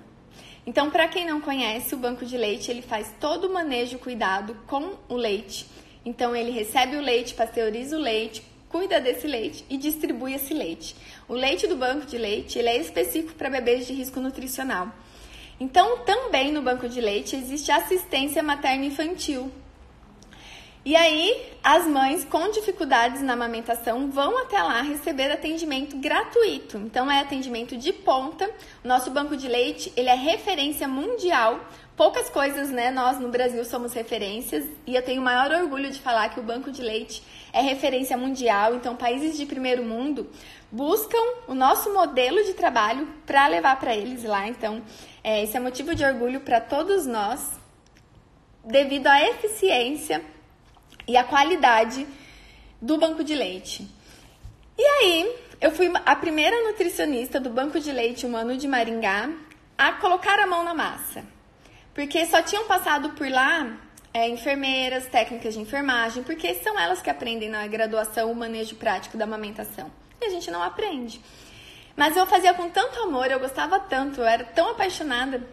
Então, 0.64 0.90
para 0.90 1.09
quem 1.09 1.26
não 1.26 1.40
conhece, 1.40 1.94
o 1.94 1.98
banco 1.98 2.24
de 2.24 2.37
leite 2.37 2.70
ele 2.70 2.83
faz 2.83 3.12
todo 3.20 3.48
o 3.48 3.52
manejo 3.52 3.98
cuidado 3.98 4.57
com 4.66 4.94
o 5.09 5.16
leite 5.16 5.66
então 6.05 6.35
ele 6.35 6.50
recebe 6.50 6.96
o 6.96 7.00
leite, 7.00 7.35
pasteuriza 7.35 7.96
o 7.96 8.00
leite, 8.00 8.42
cuida 8.72 9.00
desse 9.00 9.26
leite 9.28 9.64
e 9.68 9.76
distribui 9.76 10.32
esse 10.32 10.54
leite. 10.54 10.96
O 11.28 11.35
leite 11.35 11.68
do 11.68 11.76
banco 11.76 12.06
de 12.06 12.16
leite 12.16 12.58
ele 12.58 12.70
é 12.70 12.76
específico 12.78 13.35
para 13.35 13.50
bebês 13.50 13.87
de 13.87 13.92
risco 13.92 14.18
nutricional. 14.18 14.88
Então 15.61 15.98
também 15.98 16.50
no 16.50 16.62
banco 16.62 16.88
de 16.88 17.00
leite 17.00 17.37
existe 17.37 17.70
assistência 17.70 18.42
materna 18.42 18.87
infantil. 18.87 19.52
E 20.85 20.96
aí, 20.96 21.40
as 21.62 21.87
mães 21.87 22.24
com 22.24 22.50
dificuldades 22.50 23.22
na 23.22 23.35
amamentação 23.35 24.11
vão 24.11 24.37
até 24.38 24.61
lá 24.61 24.82
receber 24.82 25.30
atendimento 25.30 25.96
gratuito. 25.96 26.76
Então, 26.76 27.08
é 27.08 27.20
atendimento 27.20 27.76
de 27.76 27.92
ponta. 27.92 28.50
O 28.82 28.88
nosso 28.88 29.08
banco 29.08 29.37
de 29.37 29.46
leite, 29.46 29.92
ele 29.96 30.08
é 30.08 30.14
referência 30.16 30.88
mundial 30.88 31.61
poucas 31.96 32.28
coisas, 32.28 32.70
né? 32.70 32.90
Nós 32.90 33.18
no 33.18 33.28
Brasil 33.28 33.64
somos 33.64 33.92
referências 33.92 34.64
e 34.87 34.94
eu 34.94 35.02
tenho 35.02 35.20
o 35.20 35.24
maior 35.24 35.50
orgulho 35.52 35.90
de 35.90 36.00
falar 36.00 36.28
que 36.31 36.40
o 36.40 36.42
banco 36.42 36.70
de 36.70 36.83
leite 36.83 37.22
é 37.52 37.61
referência 37.61 38.16
mundial. 38.16 38.74
Então, 38.74 38.96
países 38.96 39.37
de 39.37 39.46
primeiro 39.46 39.85
mundo 39.85 40.28
buscam 40.70 41.18
o 41.46 41.55
nosso 41.55 41.92
modelo 41.92 42.42
de 42.44 42.55
trabalho 42.55 43.07
para 43.26 43.46
levar 43.46 43.78
para 43.78 43.94
eles 43.94 44.24
lá. 44.24 44.48
Então, 44.48 44.83
é, 45.22 45.42
esse 45.42 45.57
é 45.57 45.61
motivo 45.61 45.94
de 45.94 46.05
orgulho 46.05 46.40
para 46.40 46.61
todos 46.61 47.07
nós, 47.07 47.61
devido 48.64 49.07
à 49.07 49.22
eficiência 49.22 50.24
e 51.07 51.16
à 51.16 51.24
qualidade 51.24 52.07
do 52.81 52.96
banco 52.96 53.22
de 53.22 53.35
leite. 53.35 53.87
E 54.78 54.83
aí, 54.83 55.37
eu 55.61 55.70
fui 55.70 55.92
a 56.05 56.16
primeira 56.16 56.68
nutricionista 56.68 57.38
do 57.38 57.50
Banco 57.50 57.78
de 57.78 57.92
Leite 57.92 58.26
Humano 58.26 58.57
de 58.57 58.66
Maringá 58.66 59.31
a 59.78 59.92
colocar 59.92 60.38
a 60.40 60.46
mão 60.46 60.64
na 60.64 60.74
massa. 60.74 61.24
Porque 61.94 62.24
só 62.26 62.42
tinham 62.42 62.64
passado 62.64 63.11
por 63.11 63.28
lá 63.28 63.78
é, 64.14 64.28
enfermeiras, 64.28 65.07
técnicas 65.07 65.55
de 65.55 65.61
enfermagem, 65.61 66.22
porque 66.22 66.55
são 66.55 66.78
elas 66.78 67.02
que 67.02 67.11
aprendem 67.11 67.48
na 67.48 67.66
graduação 67.66 68.31
o 68.31 68.35
manejo 68.35 68.76
prático 68.76 69.16
da 69.16 69.24
amamentação. 69.24 69.90
E 70.20 70.26
a 70.26 70.31
gente 70.31 70.50
não 70.50 70.62
aprende. 70.62 71.20
Mas 71.96 72.16
eu 72.16 72.26
fazia 72.26 72.55
com 72.55 72.68
tanto 72.70 73.00
amor, 73.00 73.31
eu 73.31 73.40
gostava 73.40 73.78
tanto, 73.78 74.20
eu 74.20 74.26
era 74.26 74.44
tão 74.44 74.70
apaixonada 74.70 75.46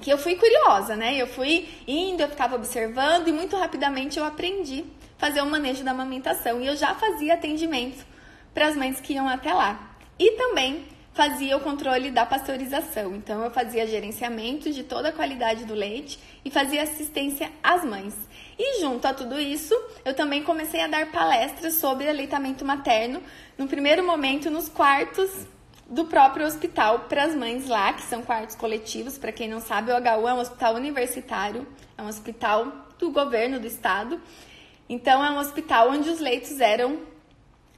que 0.00 0.10
eu 0.10 0.18
fui 0.18 0.36
curiosa, 0.36 0.94
né? 0.94 1.16
Eu 1.16 1.26
fui 1.26 1.68
indo, 1.86 2.20
eu 2.20 2.28
ficava 2.28 2.54
observando 2.54 3.28
e 3.28 3.32
muito 3.32 3.56
rapidamente 3.56 4.18
eu 4.18 4.24
aprendi 4.24 4.84
a 5.16 5.20
fazer 5.26 5.40
o 5.40 5.46
manejo 5.46 5.82
da 5.82 5.90
amamentação. 5.90 6.60
E 6.60 6.66
eu 6.66 6.76
já 6.76 6.94
fazia 6.94 7.34
atendimento 7.34 8.04
para 8.52 8.68
as 8.68 8.76
mães 8.76 9.00
que 9.00 9.14
iam 9.14 9.28
até 9.28 9.52
lá. 9.52 9.96
E 10.18 10.32
também 10.32 10.86
fazia 11.16 11.56
o 11.56 11.60
controle 11.60 12.10
da 12.10 12.26
pasteurização. 12.26 13.16
Então, 13.16 13.42
eu 13.42 13.50
fazia 13.50 13.86
gerenciamento 13.86 14.70
de 14.70 14.82
toda 14.84 15.08
a 15.08 15.12
qualidade 15.12 15.64
do 15.64 15.72
leite 15.72 16.18
e 16.44 16.50
fazia 16.50 16.82
assistência 16.82 17.50
às 17.62 17.82
mães. 17.82 18.14
E 18.58 18.82
junto 18.82 19.06
a 19.08 19.14
tudo 19.14 19.40
isso, 19.40 19.74
eu 20.04 20.12
também 20.12 20.42
comecei 20.42 20.82
a 20.82 20.86
dar 20.86 21.10
palestras 21.10 21.74
sobre 21.74 22.06
aleitamento 22.06 22.66
materno, 22.66 23.22
no 23.56 23.66
primeiro 23.66 24.04
momento 24.04 24.50
nos 24.50 24.68
quartos 24.68 25.30
do 25.88 26.04
próprio 26.04 26.44
hospital 26.44 27.06
para 27.08 27.24
as 27.24 27.34
mães 27.34 27.66
lá, 27.66 27.94
que 27.94 28.02
são 28.02 28.20
quartos 28.20 28.54
coletivos. 28.54 29.16
Para 29.16 29.32
quem 29.32 29.48
não 29.48 29.60
sabe, 29.60 29.92
o 29.92 29.94
HU 29.94 30.28
é 30.28 30.34
um 30.34 30.40
hospital 30.40 30.74
universitário, 30.74 31.66
é 31.96 32.02
um 32.02 32.08
hospital 32.08 32.70
do 32.98 33.10
governo 33.10 33.58
do 33.58 33.66
estado. 33.66 34.20
Então, 34.86 35.24
é 35.24 35.30
um 35.30 35.38
hospital 35.38 35.90
onde 35.92 36.10
os 36.10 36.20
leitos 36.20 36.60
eram 36.60 37.00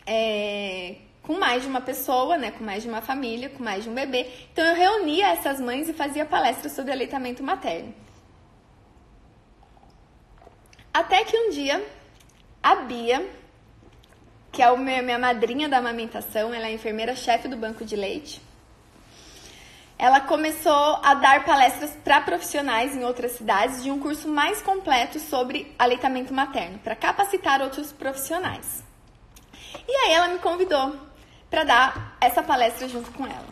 é, 0.04 0.96
com 1.28 1.38
mais 1.38 1.60
de 1.60 1.68
uma 1.68 1.82
pessoa, 1.82 2.38
né, 2.38 2.50
com 2.50 2.64
mais 2.64 2.82
de 2.82 2.88
uma 2.88 3.02
família, 3.02 3.50
com 3.50 3.62
mais 3.62 3.84
de 3.84 3.90
um 3.90 3.92
bebê. 3.92 4.32
Então 4.50 4.64
eu 4.64 4.74
reunia 4.74 5.28
essas 5.28 5.60
mães 5.60 5.86
e 5.86 5.92
fazia 5.92 6.24
palestras 6.24 6.72
sobre 6.72 6.90
aleitamento 6.90 7.42
materno. 7.42 7.94
Até 10.90 11.24
que 11.24 11.36
um 11.36 11.50
dia 11.50 11.86
a 12.62 12.76
Bia, 12.76 13.28
que 14.50 14.62
é 14.62 14.64
a 14.64 14.74
minha 14.74 15.18
madrinha 15.18 15.68
da 15.68 15.76
amamentação, 15.76 16.54
ela 16.54 16.66
é 16.66 16.72
enfermeira-chefe 16.72 17.46
do 17.46 17.58
banco 17.58 17.84
de 17.84 17.94
leite, 17.94 18.40
ela 19.98 20.20
começou 20.20 20.98
a 21.02 21.12
dar 21.12 21.44
palestras 21.44 21.90
para 22.02 22.22
profissionais 22.22 22.96
em 22.96 23.04
outras 23.04 23.32
cidades 23.32 23.82
de 23.82 23.90
um 23.90 23.98
curso 23.98 24.28
mais 24.28 24.62
completo 24.62 25.20
sobre 25.20 25.74
aleitamento 25.78 26.32
materno, 26.32 26.78
para 26.78 26.96
capacitar 26.96 27.60
outros 27.60 27.92
profissionais. 27.92 28.82
E 29.86 29.92
aí 29.92 30.12
ela 30.14 30.28
me 30.28 30.38
convidou 30.38 31.07
para 31.50 31.64
dar 31.64 32.16
essa 32.20 32.42
palestra 32.42 32.88
junto 32.88 33.10
com 33.12 33.26
ela. 33.26 33.46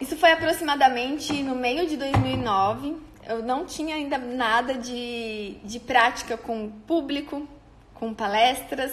Isso 0.00 0.16
foi 0.16 0.32
aproximadamente 0.32 1.32
no 1.42 1.54
meio 1.54 1.86
de 1.86 1.96
2009. 1.96 2.96
Eu 3.26 3.42
não 3.42 3.64
tinha 3.64 3.96
ainda 3.96 4.18
nada 4.18 4.74
de, 4.74 5.56
de 5.64 5.80
prática 5.80 6.36
com 6.36 6.70
público, 6.86 7.48
com 7.94 8.12
palestras, 8.12 8.92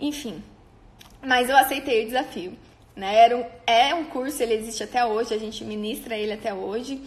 enfim. 0.00 0.42
Mas 1.22 1.50
eu 1.50 1.56
aceitei 1.56 2.04
o 2.04 2.06
desafio. 2.06 2.56
Né? 2.94 3.14
Era 3.14 3.36
um, 3.36 3.44
é 3.66 3.94
um 3.94 4.04
curso, 4.04 4.42
ele 4.42 4.54
existe 4.54 4.82
até 4.82 5.04
hoje, 5.04 5.34
a 5.34 5.38
gente 5.38 5.62
ministra 5.64 6.16
ele 6.16 6.32
até 6.32 6.54
hoje 6.54 7.02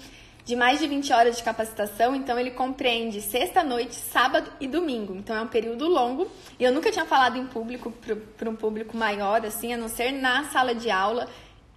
de 0.50 0.56
mais 0.56 0.80
de 0.80 0.88
20 0.88 1.14
horas 1.14 1.38
de 1.38 1.44
capacitação, 1.44 2.16
então 2.16 2.40
ele 2.40 2.50
compreende 2.50 3.22
sexta 3.22 3.64
noite, 3.64 3.94
sábado 3.94 4.52
e 4.60 4.68
domingo. 4.68 5.14
Então 5.14 5.36
é 5.36 5.42
um 5.42 5.48
período 5.48 5.88
longo. 5.88 6.28
E 6.60 6.64
eu 6.64 6.74
nunca 6.74 6.92
tinha 6.92 7.06
falado 7.06 7.38
em 7.38 7.46
público 7.46 7.94
para 8.36 8.50
um 8.50 8.56
público 8.56 8.98
maior, 8.98 9.46
assim, 9.46 9.72
a 9.74 9.78
não 9.78 9.88
ser 9.88 10.12
na 10.12 10.46
sala 10.46 10.74
de 10.74 10.90
aula 10.90 11.28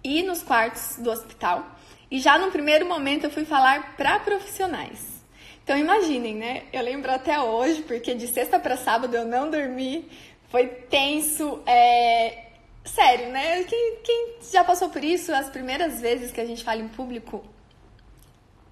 e 0.03 0.23
nos 0.23 0.41
quartos 0.41 0.97
do 0.97 1.11
hospital. 1.11 1.67
E 2.09 2.19
já 2.19 2.39
no 2.39 2.49
primeiro 2.49 2.87
momento 2.87 3.25
eu 3.25 3.29
fui 3.29 3.45
falar 3.45 3.95
para 3.95 4.19
profissionais. 4.21 5.23
Então 5.63 5.77
imaginem, 5.77 6.33
né? 6.33 6.63
Eu 6.73 6.81
lembro 6.81 7.11
até 7.11 7.39
hoje, 7.39 7.83
porque 7.83 8.15
de 8.15 8.27
sexta 8.27 8.57
para 8.57 8.75
sábado 8.75 9.15
eu 9.15 9.23
não 9.23 9.51
dormi, 9.51 10.09
foi 10.49 10.65
tenso, 10.65 11.61
é... 11.67 12.45
sério, 12.83 13.29
né? 13.29 13.65
Quem, 13.65 13.97
quem 14.03 14.37
já 14.51 14.63
passou 14.63 14.89
por 14.89 15.03
isso, 15.03 15.31
as 15.31 15.51
primeiras 15.51 16.01
vezes 16.01 16.31
que 16.31 16.41
a 16.41 16.45
gente 16.45 16.63
fala 16.63 16.81
em 16.81 16.87
público 16.87 17.53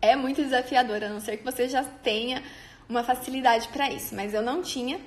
é 0.01 0.15
muito 0.15 0.41
desafiador, 0.41 1.03
a 1.03 1.09
não 1.09 1.19
ser 1.19 1.37
que 1.37 1.43
você 1.43 1.69
já 1.69 1.83
tenha 1.83 2.41
uma 2.89 3.03
facilidade 3.03 3.67
para 3.69 3.89
isso, 3.89 4.15
mas 4.15 4.33
eu 4.33 4.41
não 4.41 4.61
tinha 4.61 4.99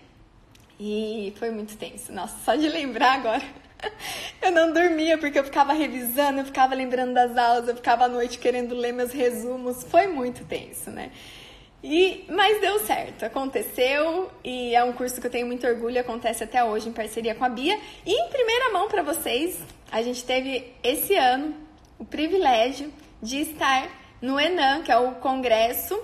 e 0.79 1.33
foi 1.39 1.51
muito 1.51 1.77
tenso. 1.77 2.13
Nossa, 2.13 2.37
só 2.45 2.55
de 2.55 2.69
lembrar 2.69 3.15
agora. 3.15 3.43
Eu 4.41 4.51
não 4.51 4.73
dormia 4.73 5.19
porque 5.19 5.39
eu 5.39 5.45
ficava 5.45 5.75
revisando, 5.75 6.39
eu 6.41 6.45
ficava 6.47 6.75
lembrando 6.75 7.13
das 7.13 7.37
aulas, 7.37 7.69
eu 7.69 7.77
ficava 7.77 8.05
à 8.05 8.09
noite 8.09 8.39
querendo 8.39 8.75
ler 8.75 8.93
meus 8.93 9.13
resumos. 9.13 9.85
Foi 9.85 10.07
muito 10.07 10.43
tenso, 10.45 10.91
né? 10.91 11.11
E, 11.83 12.25
mas 12.31 12.63
deu 12.63 12.79
certo, 12.81 13.25
aconteceu 13.25 14.31
e 14.43 14.75
é 14.75 14.83
um 14.83 14.95
curso 14.95 15.21
que 15.21 15.27
eu 15.27 15.31
tenho 15.31 15.47
muito 15.47 15.67
orgulho, 15.67 16.01
acontece 16.01 16.43
até 16.43 16.65
hoje 16.65 16.89
em 16.89 16.93
parceria 16.93 17.35
com 17.35 17.45
a 17.45 17.49
Bia. 17.51 17.79
E 18.07 18.11
em 18.11 18.29
primeira 18.31 18.73
mão 18.73 18.89
para 18.89 19.03
vocês, 19.03 19.59
a 19.93 20.01
gente 20.01 20.25
teve 20.25 20.73
esse 20.83 21.15
ano 21.15 21.55
o 21.99 22.07
privilégio 22.07 22.91
de 23.23 23.43
estar 23.43 23.87
no 24.25 24.41
ENAM, 24.41 24.83
que 24.83 24.91
é 24.91 24.97
o 24.97 25.17
Congresso 25.17 26.03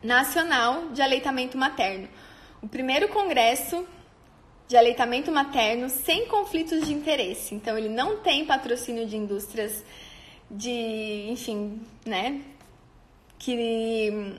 Nacional 0.00 0.90
de 0.90 1.02
Aleitamento 1.02 1.58
Materno. 1.58 2.08
O 2.62 2.68
primeiro 2.68 3.08
congresso 3.08 3.84
de 4.68 4.76
aleitamento 4.76 5.32
materno 5.32 5.90
sem 5.90 6.26
conflitos 6.26 6.86
de 6.86 6.94
interesse. 6.94 7.52
Então, 7.52 7.76
ele 7.76 7.88
não 7.88 8.18
tem 8.18 8.44
patrocínio 8.44 9.06
de 9.06 9.16
indústrias 9.16 9.84
de, 10.48 11.26
enfim, 11.28 11.80
né, 12.04 12.42
que 13.40 14.36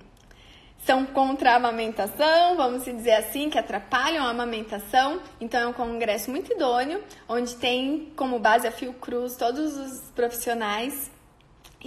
são 0.86 1.06
contra 1.06 1.52
a 1.52 1.56
amamentação, 1.58 2.56
vamos 2.56 2.86
dizer 2.86 3.16
assim, 3.16 3.50
que 3.50 3.58
atrapalham 3.58 4.26
a 4.26 4.30
amamentação. 4.30 5.20
Então 5.42 5.60
é 5.60 5.68
um 5.68 5.74
congresso 5.74 6.32
muito 6.32 6.54
idôneo, 6.54 7.04
onde 7.28 7.54
tem 7.56 8.14
como 8.16 8.40
base 8.40 8.66
a 8.66 8.72
Fiocruz 8.72 9.36
todos 9.36 9.76
os 9.76 10.10
profissionais. 10.12 11.17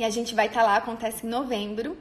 E 0.00 0.04
a 0.04 0.08
gente 0.08 0.34
vai 0.34 0.46
estar 0.46 0.62
tá 0.62 0.66
lá, 0.66 0.76
acontece 0.76 1.26
em 1.26 1.28
novembro. 1.28 1.94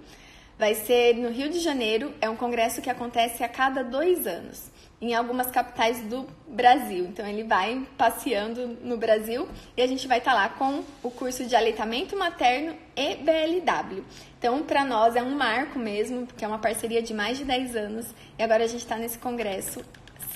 Vai 0.58 0.74
ser 0.74 1.18
no 1.18 1.30
Rio 1.30 1.50
de 1.50 1.60
Janeiro, 1.60 2.14
é 2.22 2.30
um 2.30 2.36
congresso 2.38 2.82
que 2.82 2.90
acontece 2.90 3.44
a 3.44 3.50
cada 3.50 3.84
dois 3.84 4.26
anos 4.26 4.72
em 5.02 5.14
algumas 5.14 5.52
capitais 5.52 6.00
do 6.04 6.26
Brasil. 6.48 7.04
Então 7.08 7.28
ele 7.28 7.44
vai 7.44 7.86
passeando 7.98 8.68
no 8.82 8.96
Brasil 8.96 9.50
e 9.76 9.82
a 9.82 9.88
gente 9.88 10.08
vai 10.08 10.20
estar 10.20 10.32
tá 10.32 10.38
lá 10.38 10.48
com 10.48 10.82
o 11.04 11.12
curso 11.12 11.44
de 11.44 11.58
aleitamento 11.58 12.16
materno 12.16 12.74
e 12.96 13.16
BLW. 13.16 14.06
Então 14.38 14.64
para 14.64 14.86
nós 14.86 15.18
é 15.18 15.22
um 15.22 15.36
marco 15.36 15.78
mesmo, 15.78 16.26
porque 16.26 16.46
é 16.46 16.48
uma 16.48 16.60
parceria 16.60 17.02
de 17.02 17.14
mais 17.14 17.38
de 17.38 17.44
10 17.44 17.76
anos 17.76 18.16
e 18.38 18.44
agora 18.44 18.64
a 18.64 18.68
gente 18.68 18.82
está 18.82 18.96
nesse 18.96 19.20
congresso, 19.20 19.82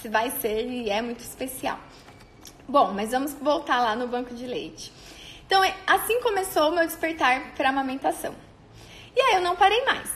vai 0.09 0.31
ser 0.31 0.67
e 0.67 0.89
é 0.89 1.01
muito 1.01 1.21
especial. 1.21 1.79
Bom, 2.67 2.91
mas 2.91 3.11
vamos 3.11 3.33
voltar 3.33 3.79
lá 3.79 3.95
no 3.95 4.07
banco 4.07 4.35
de 4.35 4.45
leite. 4.45 4.91
Então 5.53 5.63
é, 5.63 5.75
assim 5.85 6.19
começou 6.19 6.69
o 6.69 6.71
meu 6.71 6.83
despertar 6.83 7.53
para 7.53 7.69
amamentação. 7.69 8.33
E 9.15 9.21
aí 9.21 9.35
eu 9.35 9.41
não 9.41 9.55
parei 9.55 9.85
mais. 9.85 10.11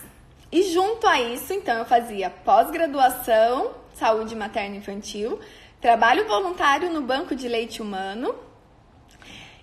E 0.52 0.64
junto 0.74 1.06
a 1.06 1.22
isso, 1.22 1.54
então 1.54 1.78
eu 1.78 1.86
fazia 1.86 2.32
pós-graduação 2.32 3.76
saúde 3.94 4.36
materna 4.36 4.78
infantil, 4.78 5.40
trabalho 5.80 6.28
voluntário 6.28 6.92
no 6.92 7.04
banco 7.04 7.36
de 7.36 7.48
leite 7.48 7.84
humano 7.84 8.34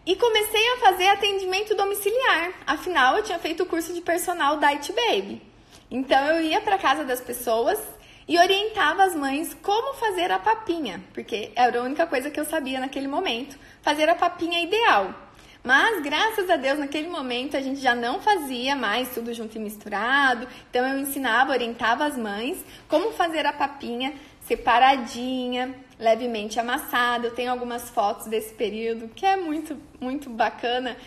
e 0.06 0.14
comecei 0.14 0.64
a 0.74 0.76
fazer 0.76 1.08
atendimento 1.08 1.74
domiciliar. 1.74 2.52
Afinal, 2.64 3.16
eu 3.16 3.24
tinha 3.24 3.40
feito 3.40 3.64
o 3.64 3.66
curso 3.66 3.92
de 3.92 4.00
personal 4.00 4.60
Diet 4.60 4.92
Baby. 4.92 5.42
Então 5.90 6.24
eu 6.28 6.40
ia 6.40 6.60
para 6.60 6.78
casa 6.78 7.02
das 7.02 7.20
pessoas 7.20 7.80
e 8.28 8.38
orientava 8.38 9.02
as 9.02 9.16
mães 9.16 9.52
como 9.54 9.94
fazer 9.94 10.30
a 10.30 10.38
papinha, 10.38 11.02
porque 11.12 11.50
era 11.56 11.80
a 11.80 11.82
única 11.82 12.06
coisa 12.06 12.30
que 12.30 12.38
eu 12.38 12.44
sabia 12.44 12.78
naquele 12.78 13.08
momento, 13.08 13.58
fazer 13.82 14.08
a 14.08 14.14
papinha 14.14 14.62
ideal. 14.62 15.24
Mas 15.64 16.02
graças 16.02 16.50
a 16.50 16.56
Deus, 16.56 16.78
naquele 16.78 17.08
momento 17.08 17.56
a 17.56 17.60
gente 17.62 17.80
já 17.80 17.94
não 17.94 18.20
fazia 18.20 18.76
mais 18.76 19.08
tudo 19.14 19.32
junto 19.32 19.56
e 19.56 19.58
misturado. 19.58 20.46
Então 20.68 20.86
eu 20.86 20.98
ensinava, 20.98 21.52
orientava 21.52 22.04
as 22.04 22.18
mães 22.18 22.62
como 22.86 23.12
fazer 23.12 23.46
a 23.46 23.52
papinha 23.52 24.12
separadinha, 24.42 25.74
levemente 25.98 26.60
amassada. 26.60 27.28
Eu 27.28 27.34
tenho 27.34 27.50
algumas 27.50 27.88
fotos 27.88 28.26
desse 28.26 28.52
período 28.52 29.08
que 29.08 29.24
é 29.24 29.36
muito, 29.36 29.74
muito 29.98 30.28
bacana. 30.28 30.98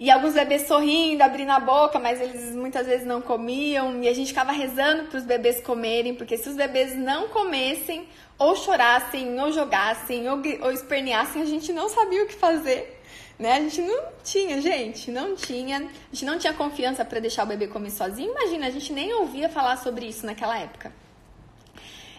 E 0.00 0.10
alguns 0.10 0.34
bebês 0.34 0.66
sorrindo, 0.66 1.22
abrindo 1.22 1.50
a 1.50 1.60
boca, 1.60 2.00
mas 2.00 2.20
eles 2.20 2.52
muitas 2.52 2.88
vezes 2.88 3.06
não 3.06 3.22
comiam. 3.22 4.02
E 4.02 4.08
a 4.08 4.12
gente 4.12 4.26
ficava 4.26 4.50
rezando 4.50 5.04
para 5.04 5.18
os 5.18 5.24
bebês 5.24 5.60
comerem, 5.60 6.16
porque 6.16 6.36
se 6.36 6.48
os 6.48 6.56
bebês 6.56 6.96
não 6.96 7.28
comessem, 7.28 8.08
ou 8.36 8.56
chorassem, 8.56 9.40
ou 9.40 9.52
jogassem, 9.52 10.28
ou, 10.28 10.42
ou 10.62 10.72
esperneassem, 10.72 11.42
a 11.42 11.46
gente 11.46 11.72
não 11.72 11.88
sabia 11.88 12.24
o 12.24 12.26
que 12.26 12.34
fazer 12.34 13.03
né? 13.38 13.54
A 13.54 13.60
gente 13.60 13.82
não 13.82 14.04
tinha, 14.22 14.60
gente, 14.60 15.10
não 15.10 15.34
tinha. 15.34 15.78
A 15.78 16.14
gente 16.14 16.24
não 16.24 16.38
tinha 16.38 16.52
confiança 16.52 17.04
para 17.04 17.20
deixar 17.20 17.44
o 17.44 17.46
bebê 17.46 17.66
comer 17.66 17.90
sozinho. 17.90 18.30
Imagina, 18.30 18.66
a 18.66 18.70
gente 18.70 18.92
nem 18.92 19.12
ouvia 19.14 19.48
falar 19.48 19.76
sobre 19.78 20.06
isso 20.06 20.24
naquela 20.24 20.58
época. 20.58 20.92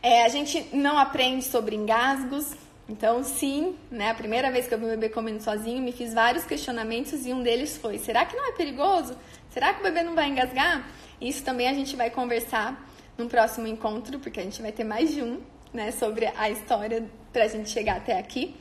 É, 0.02 0.24
a 0.24 0.30
gente 0.30 0.70
não 0.76 0.98
aprende 0.98 1.44
sobre 1.46 1.76
engasgos. 1.76 2.54
Então, 2.88 3.24
sim, 3.24 3.76
né? 3.90 4.12
A 4.12 4.14
primeira 4.14 4.52
vez 4.52 4.68
que 4.68 4.74
eu 4.74 4.78
vi 4.78 4.86
o 4.86 4.90
bebê 4.90 5.10
comendo 5.10 5.42
sozinho, 5.42 5.82
me 5.82 5.92
fiz 5.92 6.14
vários 6.14 6.46
questionamentos 6.46 7.26
e 7.26 7.34
um 7.34 7.42
deles 7.42 7.78
foi: 7.78 7.98
será 7.98 8.26
que 8.26 8.36
não 8.36 8.48
é 8.48 8.52
perigoso? 8.52 9.18
Será 9.50 9.74
que 9.74 9.80
o 9.80 9.84
bebê 9.84 10.04
não 10.04 10.14
vai 10.14 10.30
engasgar? 10.30 10.88
Isso 11.20 11.44
também 11.44 11.68
a 11.68 11.74
gente 11.74 11.96
vai 11.96 12.10
conversar 12.10 12.88
no 13.18 13.28
próximo 13.28 13.66
encontro, 13.66 14.20
porque 14.20 14.40
a 14.40 14.44
gente 14.44 14.62
vai 14.62 14.72
ter 14.72 14.84
mais 14.84 15.12
de 15.12 15.24
um, 15.24 15.42
né? 15.74 15.92
Sobre 15.92 16.32
a 16.38 16.50
história 16.50 17.10
para 17.32 17.46
a 17.46 17.48
gente 17.48 17.70
chegar 17.70 17.98
até 17.98 18.20
aqui. 18.20 18.56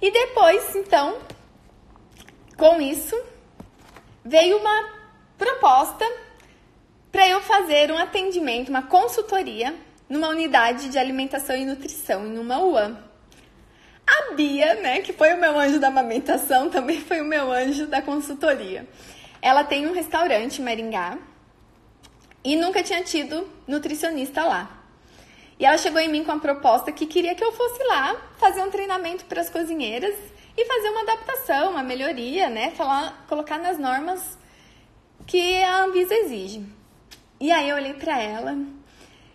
E 0.00 0.10
depois, 0.10 0.76
então, 0.76 1.18
com 2.58 2.80
isso, 2.80 3.16
veio 4.24 4.58
uma 4.58 4.90
proposta 5.38 6.04
para 7.10 7.26
eu 7.28 7.40
fazer 7.40 7.90
um 7.92 7.96
atendimento, 7.96 8.68
uma 8.68 8.82
consultoria 8.82 9.74
numa 10.08 10.28
unidade 10.28 10.88
de 10.88 10.98
alimentação 10.98 11.56
e 11.56 11.64
nutrição, 11.64 12.26
em 12.26 12.36
uma 12.36 12.58
UAM. 12.58 12.98
A 14.04 14.34
Bia, 14.34 14.74
né, 14.74 15.00
que 15.00 15.12
foi 15.12 15.34
o 15.34 15.40
meu 15.40 15.56
anjo 15.56 15.78
da 15.78 15.86
amamentação, 15.86 16.68
também 16.70 17.00
foi 17.00 17.20
o 17.20 17.24
meu 17.24 17.52
anjo 17.52 17.86
da 17.86 18.02
consultoria. 18.02 18.88
Ela 19.40 19.62
tem 19.62 19.86
um 19.86 19.92
restaurante 19.92 20.60
em 20.60 20.64
Maringá 20.64 21.16
e 22.42 22.56
nunca 22.56 22.82
tinha 22.82 23.04
tido 23.04 23.48
nutricionista 23.68 24.44
lá. 24.44 24.82
E 25.60 25.64
ela 25.64 25.78
chegou 25.78 26.00
em 26.00 26.08
mim 26.08 26.24
com 26.24 26.32
a 26.32 26.38
proposta 26.38 26.90
que 26.90 27.06
queria 27.06 27.36
que 27.36 27.44
eu 27.44 27.52
fosse 27.52 27.82
lá 27.84 28.16
fazer 28.36 28.62
um 28.62 28.70
treinamento 28.70 29.24
para 29.26 29.40
as 29.40 29.50
cozinheiras 29.50 30.14
e 30.60 30.66
fazer 30.66 30.88
uma 30.88 31.02
adaptação, 31.02 31.70
uma 31.70 31.84
melhoria, 31.84 32.50
né? 32.50 32.72
Falar, 32.72 33.24
colocar 33.28 33.58
nas 33.58 33.78
normas 33.78 34.36
que 35.24 35.62
a 35.62 35.84
Anvisa 35.84 36.12
exige. 36.12 36.64
E 37.40 37.52
aí 37.52 37.68
eu 37.68 37.76
olhei 37.76 37.94
para 37.94 38.20
ela, 38.20 38.58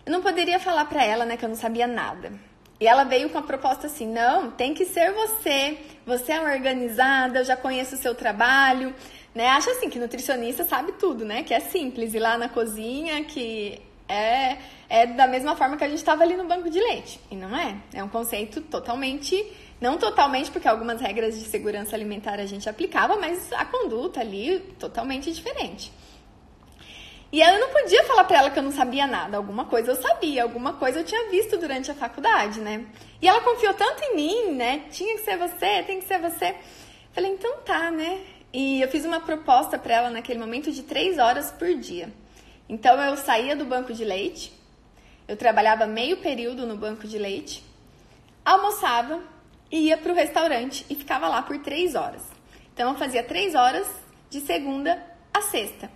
eu 0.06 0.12
não 0.12 0.22
poderia 0.22 0.60
falar 0.60 0.84
para 0.84 1.02
ela, 1.02 1.24
né, 1.24 1.38
que 1.38 1.46
eu 1.46 1.50
não 1.50 1.56
sabia 1.56 1.88
nada. 1.88 2.34
E 2.78 2.86
ela 2.86 3.06
veio 3.06 3.30
com 3.30 3.38
a 3.38 3.42
proposta 3.42 3.88
assim: 3.88 4.06
não, 4.06 4.52
tem 4.52 4.74
que 4.74 4.84
ser 4.84 5.14
você. 5.14 5.78
Você 6.06 6.34
é 6.34 6.42
organizada, 6.42 7.40
eu 7.40 7.46
já 7.46 7.56
conheço 7.56 7.96
o 7.96 7.98
seu 7.98 8.14
trabalho. 8.14 8.94
Né? 9.34 9.48
Acha 9.48 9.72
assim 9.72 9.90
que 9.90 9.98
nutricionista 9.98 10.66
sabe 10.66 10.92
tudo, 10.94 11.24
né? 11.24 11.44
Que 11.44 11.54
é 11.54 11.62
simples 11.62 12.14
ir 12.14 12.20
lá 12.20 12.38
na 12.38 12.50
cozinha, 12.50 13.24
que 13.24 13.82
é, 14.10 14.58
é 14.90 15.08
da 15.08 15.26
mesma 15.26 15.56
forma 15.56 15.78
que 15.78 15.86
a 15.86 15.88
gente 15.88 16.00
estava 16.00 16.24
ali 16.24 16.36
no 16.36 16.44
banco 16.44 16.70
de 16.70 16.80
leite. 16.80 17.18
E 17.32 17.36
não 17.36 17.56
é. 17.56 17.78
É 17.94 18.04
um 18.04 18.10
conceito 18.10 18.60
totalmente 18.60 19.34
não 19.84 19.98
totalmente, 19.98 20.50
porque 20.50 20.66
algumas 20.66 21.02
regras 21.02 21.38
de 21.38 21.44
segurança 21.44 21.94
alimentar 21.94 22.40
a 22.40 22.46
gente 22.46 22.70
aplicava, 22.70 23.18
mas 23.18 23.52
a 23.52 23.66
conduta 23.66 24.22
ali 24.22 24.60
totalmente 24.80 25.30
diferente. 25.30 25.92
E 27.30 27.42
eu 27.42 27.60
não 27.60 27.68
podia 27.68 28.02
falar 28.06 28.24
para 28.24 28.38
ela 28.38 28.50
que 28.50 28.58
eu 28.58 28.64
não 28.64 28.72
sabia 28.72 29.06
nada. 29.06 29.36
Alguma 29.36 29.66
coisa 29.66 29.92
eu 29.92 29.96
sabia, 29.98 30.42
alguma 30.42 30.72
coisa 30.76 31.00
eu 31.00 31.04
tinha 31.04 31.30
visto 31.30 31.58
durante 31.58 31.92
a 31.92 31.94
faculdade, 31.94 32.62
né? 32.62 32.86
E 33.22 33.28
ela 33.28 33.42
confiou 33.42 33.74
tanto 33.74 34.02
em 34.06 34.16
mim, 34.16 34.52
né? 34.54 34.84
Tinha 34.90 35.18
que 35.18 35.26
ser 35.26 35.38
você, 35.38 35.84
tem 35.84 36.00
que 36.00 36.08
ser 36.08 36.18
você. 36.18 36.56
Falei, 37.12 37.32
então 37.32 37.58
tá, 37.66 37.92
né? 37.92 38.22
E 38.54 38.82
eu 38.82 38.88
fiz 38.88 39.04
uma 39.04 39.20
proposta 39.20 39.78
para 39.78 39.96
ela 39.96 40.10
naquele 40.10 40.40
momento 40.40 40.72
de 40.72 40.84
três 40.84 41.18
horas 41.18 41.52
por 41.52 41.74
dia. 41.76 42.08
Então 42.70 42.98
eu 43.02 43.18
saía 43.18 43.54
do 43.54 43.66
banco 43.66 43.94
de 43.94 44.06
leite, 44.06 44.54
eu 45.28 45.36
trabalhava 45.36 45.86
meio 45.86 46.18
período 46.18 46.66
no 46.66 46.78
banco 46.78 47.06
de 47.06 47.18
leite, 47.18 47.62
almoçava, 48.46 49.33
ia 49.80 49.98
para 49.98 50.12
o 50.12 50.16
restaurante 50.16 50.86
e 50.90 50.96
ficava 50.96 51.28
lá 51.28 51.42
por 51.42 51.58
três 51.60 51.96
horas. 51.96 52.22
Então 52.74 52.92
eu 52.92 52.98
fazia 52.98 53.24
três 53.24 53.56
horas 53.56 53.88
de 54.30 54.42
segunda 54.42 55.02
a 55.34 55.42
sexta. 55.42 55.90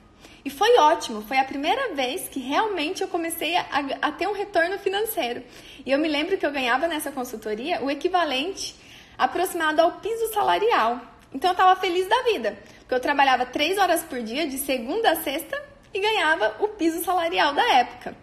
E 0.44 0.50
foi 0.50 0.78
ótimo, 0.78 1.22
foi 1.22 1.38
a 1.38 1.44
primeira 1.44 1.94
vez 1.94 2.28
que 2.30 2.40
realmente 2.40 3.02
eu 3.02 3.08
comecei 3.08 3.56
a, 3.56 3.66
a, 4.02 4.12
ter 4.12 4.28
um 4.28 4.34
retorno 4.34 4.80
financeiro. 4.80 5.44
E 5.86 5.92
eu 5.92 6.00
me 6.00 6.08
lembro 6.08 6.38
que 6.38 6.46
eu 6.46 6.52
ganhava 6.52 6.88
nessa 6.88 7.12
consultoria 7.12 7.84
o 7.84 7.92
equivalente 7.92 8.76
aproximado 9.18 9.82
ao 9.82 9.94
piso 9.94 10.32
salarial. 10.34 11.02
Então 11.34 11.50
eu 11.50 11.54
estava 11.54 11.80
feliz 11.80 12.08
da 12.08 12.22
vida, 12.24 12.58
porque 12.80 12.94
eu 12.94 13.00
trabalhava 13.00 13.46
três 13.46 13.78
horas 13.78 14.04
por 14.04 14.22
dia, 14.22 14.48
de 14.48 14.58
segunda 14.58 15.12
a 15.12 15.16
sexta, 15.18 15.62
e 15.94 16.00
ganhava 16.00 16.56
o 16.60 16.70
piso 16.70 17.04
salarial 17.04 17.54
da 17.54 17.74
época. 17.74 18.16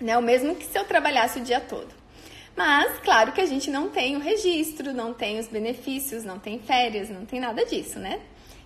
Né? 0.00 0.16
O 0.18 0.22
mesmo 0.22 0.56
que 0.56 0.64
se 0.64 0.78
eu 0.78 0.84
trabalhasse 0.84 1.38
o 1.38 1.42
dia 1.42 1.60
todo. 1.60 1.97
Mas, 2.58 2.98
claro 3.04 3.30
que 3.30 3.40
a 3.40 3.46
gente 3.46 3.70
não 3.70 3.88
tem 3.88 4.16
o 4.16 4.18
registro, 4.18 4.92
não 4.92 5.14
tem 5.14 5.38
os 5.38 5.46
benefícios, 5.46 6.24
não 6.24 6.40
tem 6.40 6.58
férias, 6.58 7.08
não 7.08 7.24
tem 7.24 7.38
nada 7.38 7.64
disso, 7.64 8.00
né? 8.00 8.18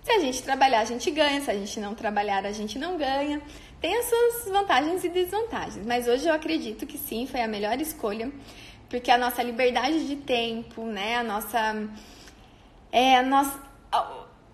Se 0.02 0.10
a 0.12 0.18
gente 0.18 0.42
trabalhar, 0.42 0.80
a 0.80 0.86
gente 0.86 1.10
ganha, 1.10 1.42
se 1.42 1.50
a 1.50 1.54
gente 1.54 1.78
não 1.78 1.94
trabalhar, 1.94 2.46
a 2.46 2.52
gente 2.52 2.78
não 2.78 2.96
ganha. 2.96 3.42
Tem 3.82 3.94
as 3.98 4.06
suas 4.06 4.50
vantagens 4.50 5.04
e 5.04 5.10
desvantagens, 5.10 5.84
mas 5.84 6.08
hoje 6.08 6.26
eu 6.26 6.32
acredito 6.32 6.86
que 6.86 6.96
sim, 6.96 7.26
foi 7.26 7.42
a 7.42 7.46
melhor 7.46 7.78
escolha, 7.82 8.32
porque 8.88 9.10
a 9.10 9.18
nossa 9.18 9.42
liberdade 9.42 10.06
de 10.06 10.16
tempo, 10.16 10.86
né, 10.86 11.16
a 11.16 11.22
nossa 11.22 11.86
é 12.90 13.18
a 13.18 13.22
nossa 13.22 13.60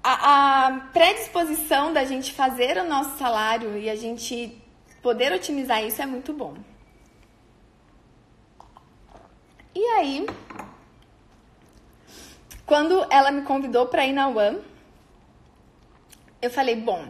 a, 0.03 0.66
a 0.66 0.81
predisposição 0.92 1.92
da 1.92 2.03
gente 2.05 2.33
fazer 2.33 2.77
o 2.77 2.88
nosso 2.88 3.16
salário 3.16 3.79
e 3.79 3.88
a 3.88 3.94
gente 3.94 4.61
poder 5.01 5.33
otimizar 5.33 5.85
isso 5.85 6.03
é 6.03 6.07
muito 6.07 6.33
bom. 6.33 6.55
E 9.81 9.85
aí, 9.91 10.27
quando 12.67 13.07
ela 13.09 13.31
me 13.31 13.43
convidou 13.43 13.87
para 13.87 14.05
ir 14.05 14.12
na 14.12 14.29
UAM, 14.29 14.59
eu 16.43 16.51
falei, 16.51 16.75
bom, 16.75 17.07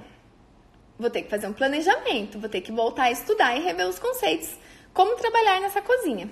vou 0.98 1.08
ter 1.08 1.22
que 1.22 1.30
fazer 1.30 1.46
um 1.46 1.54
planejamento, 1.54 2.38
vou 2.38 2.50
ter 2.50 2.60
que 2.60 2.70
voltar 2.70 3.04
a 3.04 3.10
estudar 3.10 3.56
e 3.56 3.60
rever 3.60 3.88
os 3.88 3.98
conceitos, 3.98 4.54
como 4.92 5.16
trabalhar 5.16 5.62
nessa 5.62 5.80
cozinha. 5.80 6.30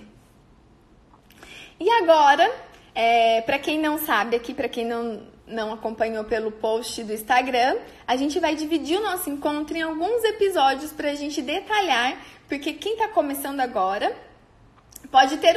E 1.80 1.88
agora, 1.88 2.54
é, 2.94 3.40
para 3.40 3.58
quem 3.58 3.78
não 3.78 3.96
sabe 3.96 4.36
aqui, 4.36 4.52
para 4.52 4.68
quem 4.68 4.84
não, 4.84 5.26
não 5.46 5.72
acompanhou 5.72 6.24
pelo 6.24 6.52
post 6.52 7.02
do 7.02 7.14
Instagram, 7.14 7.78
a 8.06 8.14
gente 8.14 8.38
vai 8.38 8.54
dividir 8.54 8.98
o 8.98 9.02
nosso 9.02 9.30
encontro 9.30 9.74
em 9.74 9.80
alguns 9.80 10.22
episódios 10.22 10.92
para 10.92 11.12
a 11.12 11.14
gente 11.14 11.40
detalhar, 11.40 12.20
porque 12.46 12.74
quem 12.74 12.92
está 12.92 13.08
começando 13.08 13.60
agora 13.60 14.25
pode 15.10 15.36
ter 15.38 15.56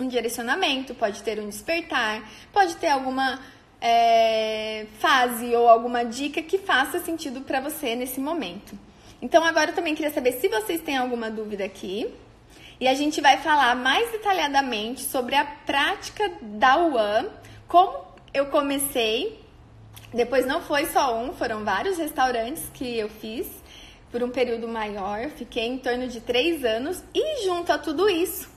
um, 0.00 0.08
direcionamento, 0.08 0.94
pode 0.94 1.22
ter 1.22 1.40
um 1.40 1.48
despertar, 1.48 2.22
pode 2.52 2.76
ter 2.76 2.88
alguma 2.88 3.40
é, 3.80 4.86
fase 4.98 5.54
ou 5.56 5.68
alguma 5.68 6.04
dica 6.04 6.40
que 6.42 6.58
faça 6.58 7.00
sentido 7.00 7.40
para 7.40 7.60
você 7.60 7.96
nesse 7.96 8.20
momento. 8.20 8.78
Então, 9.20 9.44
agora 9.44 9.70
eu 9.70 9.74
também 9.74 9.94
queria 9.94 10.12
saber 10.12 10.32
se 10.32 10.48
vocês 10.48 10.80
têm 10.80 10.96
alguma 10.96 11.30
dúvida 11.30 11.64
aqui. 11.64 12.12
E 12.80 12.88
a 12.88 12.94
gente 12.94 13.20
vai 13.20 13.38
falar 13.38 13.76
mais 13.76 14.10
detalhadamente 14.10 15.02
sobre 15.02 15.36
a 15.36 15.44
prática 15.44 16.32
da 16.40 16.76
UAM, 16.78 17.28
como 17.68 18.04
eu 18.34 18.46
comecei. 18.46 19.40
Depois 20.12 20.44
não 20.44 20.60
foi 20.60 20.86
só 20.86 21.16
um, 21.16 21.32
foram 21.32 21.64
vários 21.64 21.96
restaurantes 21.96 22.64
que 22.74 22.98
eu 22.98 23.08
fiz 23.08 23.46
por 24.10 24.22
um 24.22 24.30
período 24.30 24.66
maior. 24.66 25.30
Fiquei 25.30 25.66
em 25.66 25.78
torno 25.78 26.08
de 26.08 26.20
três 26.20 26.64
anos 26.64 27.02
e 27.14 27.44
junto 27.44 27.72
a 27.72 27.78
tudo 27.78 28.08
isso 28.10 28.51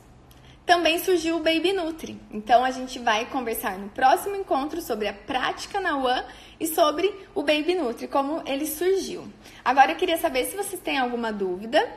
também 0.65 0.97
surgiu 0.99 1.37
o 1.37 1.39
Baby 1.39 1.73
Nutri. 1.73 2.19
Então 2.31 2.65
a 2.65 2.71
gente 2.71 2.97
vai 2.97 3.25
conversar 3.25 3.77
no 3.77 3.89
próximo 3.89 4.35
encontro 4.35 4.81
sobre 4.81 5.07
a 5.07 5.13
prática 5.13 5.79
na 5.79 5.97
UAM 5.97 6.25
e 6.59 6.65
sobre 6.65 7.13
o 7.35 7.43
Baby 7.43 7.75
Nutri, 7.75 8.07
como 8.07 8.41
ele 8.45 8.65
surgiu. 8.65 9.27
Agora 9.63 9.91
eu 9.91 9.95
queria 9.95 10.17
saber 10.17 10.45
se 10.45 10.55
vocês 10.55 10.81
têm 10.81 10.97
alguma 10.97 11.31
dúvida 11.31 11.87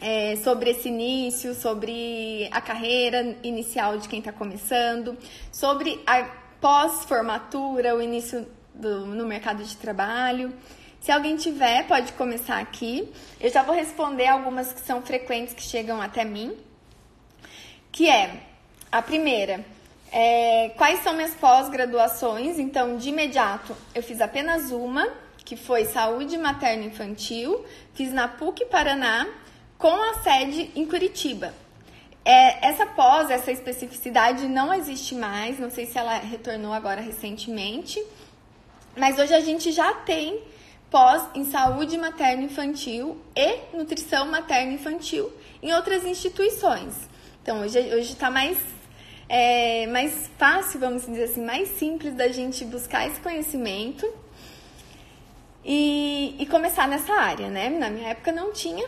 é, 0.00 0.36
sobre 0.36 0.70
esse 0.70 0.88
início, 0.88 1.54
sobre 1.54 2.48
a 2.52 2.60
carreira 2.60 3.36
inicial 3.42 3.98
de 3.98 4.08
quem 4.08 4.18
está 4.18 4.32
começando, 4.32 5.16
sobre 5.50 6.00
a 6.06 6.24
pós-formatura, 6.60 7.96
o 7.96 8.02
início 8.02 8.46
do, 8.74 9.06
no 9.06 9.26
mercado 9.26 9.64
de 9.64 9.76
trabalho. 9.76 10.52
Se 11.00 11.12
alguém 11.12 11.36
tiver, 11.36 11.86
pode 11.86 12.12
começar 12.12 12.58
aqui. 12.58 13.08
Eu 13.40 13.50
já 13.50 13.62
vou 13.62 13.74
responder 13.74 14.26
algumas 14.26 14.72
que 14.72 14.80
são 14.80 15.00
frequentes 15.00 15.54
que 15.54 15.62
chegam 15.62 16.02
até 16.02 16.24
mim. 16.24 16.56
Que 17.96 18.10
é 18.10 18.42
a 18.92 19.00
primeira, 19.00 19.64
é, 20.12 20.68
quais 20.76 21.02
são 21.02 21.14
minhas 21.14 21.34
pós-graduações? 21.34 22.58
Então, 22.58 22.98
de 22.98 23.08
imediato, 23.08 23.74
eu 23.94 24.02
fiz 24.02 24.20
apenas 24.20 24.70
uma, 24.70 25.08
que 25.38 25.56
foi 25.56 25.86
Saúde 25.86 26.36
Materno 26.36 26.84
Infantil, 26.84 27.64
fiz 27.94 28.12
na 28.12 28.28
PUC 28.28 28.66
Paraná 28.66 29.26
com 29.78 29.94
a 29.94 30.22
sede 30.22 30.70
em 30.76 30.84
Curitiba. 30.84 31.54
É, 32.22 32.68
essa 32.68 32.84
pós, 32.84 33.30
essa 33.30 33.50
especificidade 33.50 34.46
não 34.46 34.74
existe 34.74 35.14
mais, 35.14 35.58
não 35.58 35.70
sei 35.70 35.86
se 35.86 35.96
ela 35.96 36.18
retornou 36.18 36.74
agora 36.74 37.00
recentemente, 37.00 38.04
mas 38.94 39.18
hoje 39.18 39.32
a 39.32 39.40
gente 39.40 39.72
já 39.72 39.94
tem 39.94 40.42
pós 40.90 41.26
em 41.34 41.46
saúde 41.46 41.96
materno-infantil 41.96 43.18
e 43.34 43.74
nutrição 43.74 44.26
materno-infantil 44.26 45.32
em 45.62 45.72
outras 45.72 46.04
instituições. 46.04 47.15
Então 47.46 47.60
hoje 47.60 47.78
está 47.78 48.28
mais, 48.28 48.58
é, 49.28 49.86
mais 49.86 50.28
fácil, 50.36 50.80
vamos 50.80 51.06
dizer 51.06 51.22
assim, 51.22 51.44
mais 51.44 51.68
simples 51.78 52.12
da 52.12 52.26
gente 52.26 52.64
buscar 52.64 53.06
esse 53.06 53.20
conhecimento 53.20 54.04
e, 55.64 56.34
e 56.40 56.46
começar 56.46 56.88
nessa 56.88 57.12
área, 57.14 57.48
né? 57.48 57.68
Na 57.68 57.88
minha 57.88 58.08
época 58.08 58.32
não 58.32 58.52
tinha, 58.52 58.84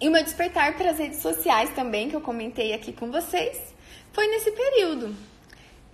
e 0.00 0.08
o 0.08 0.12
meu 0.12 0.22
despertar 0.22 0.76
para 0.76 0.92
as 0.92 0.98
redes 1.00 1.18
sociais 1.18 1.68
também, 1.70 2.08
que 2.08 2.14
eu 2.14 2.20
comentei 2.20 2.72
aqui 2.72 2.92
com 2.92 3.10
vocês, 3.10 3.60
foi 4.12 4.28
nesse 4.28 4.52
período. 4.52 5.12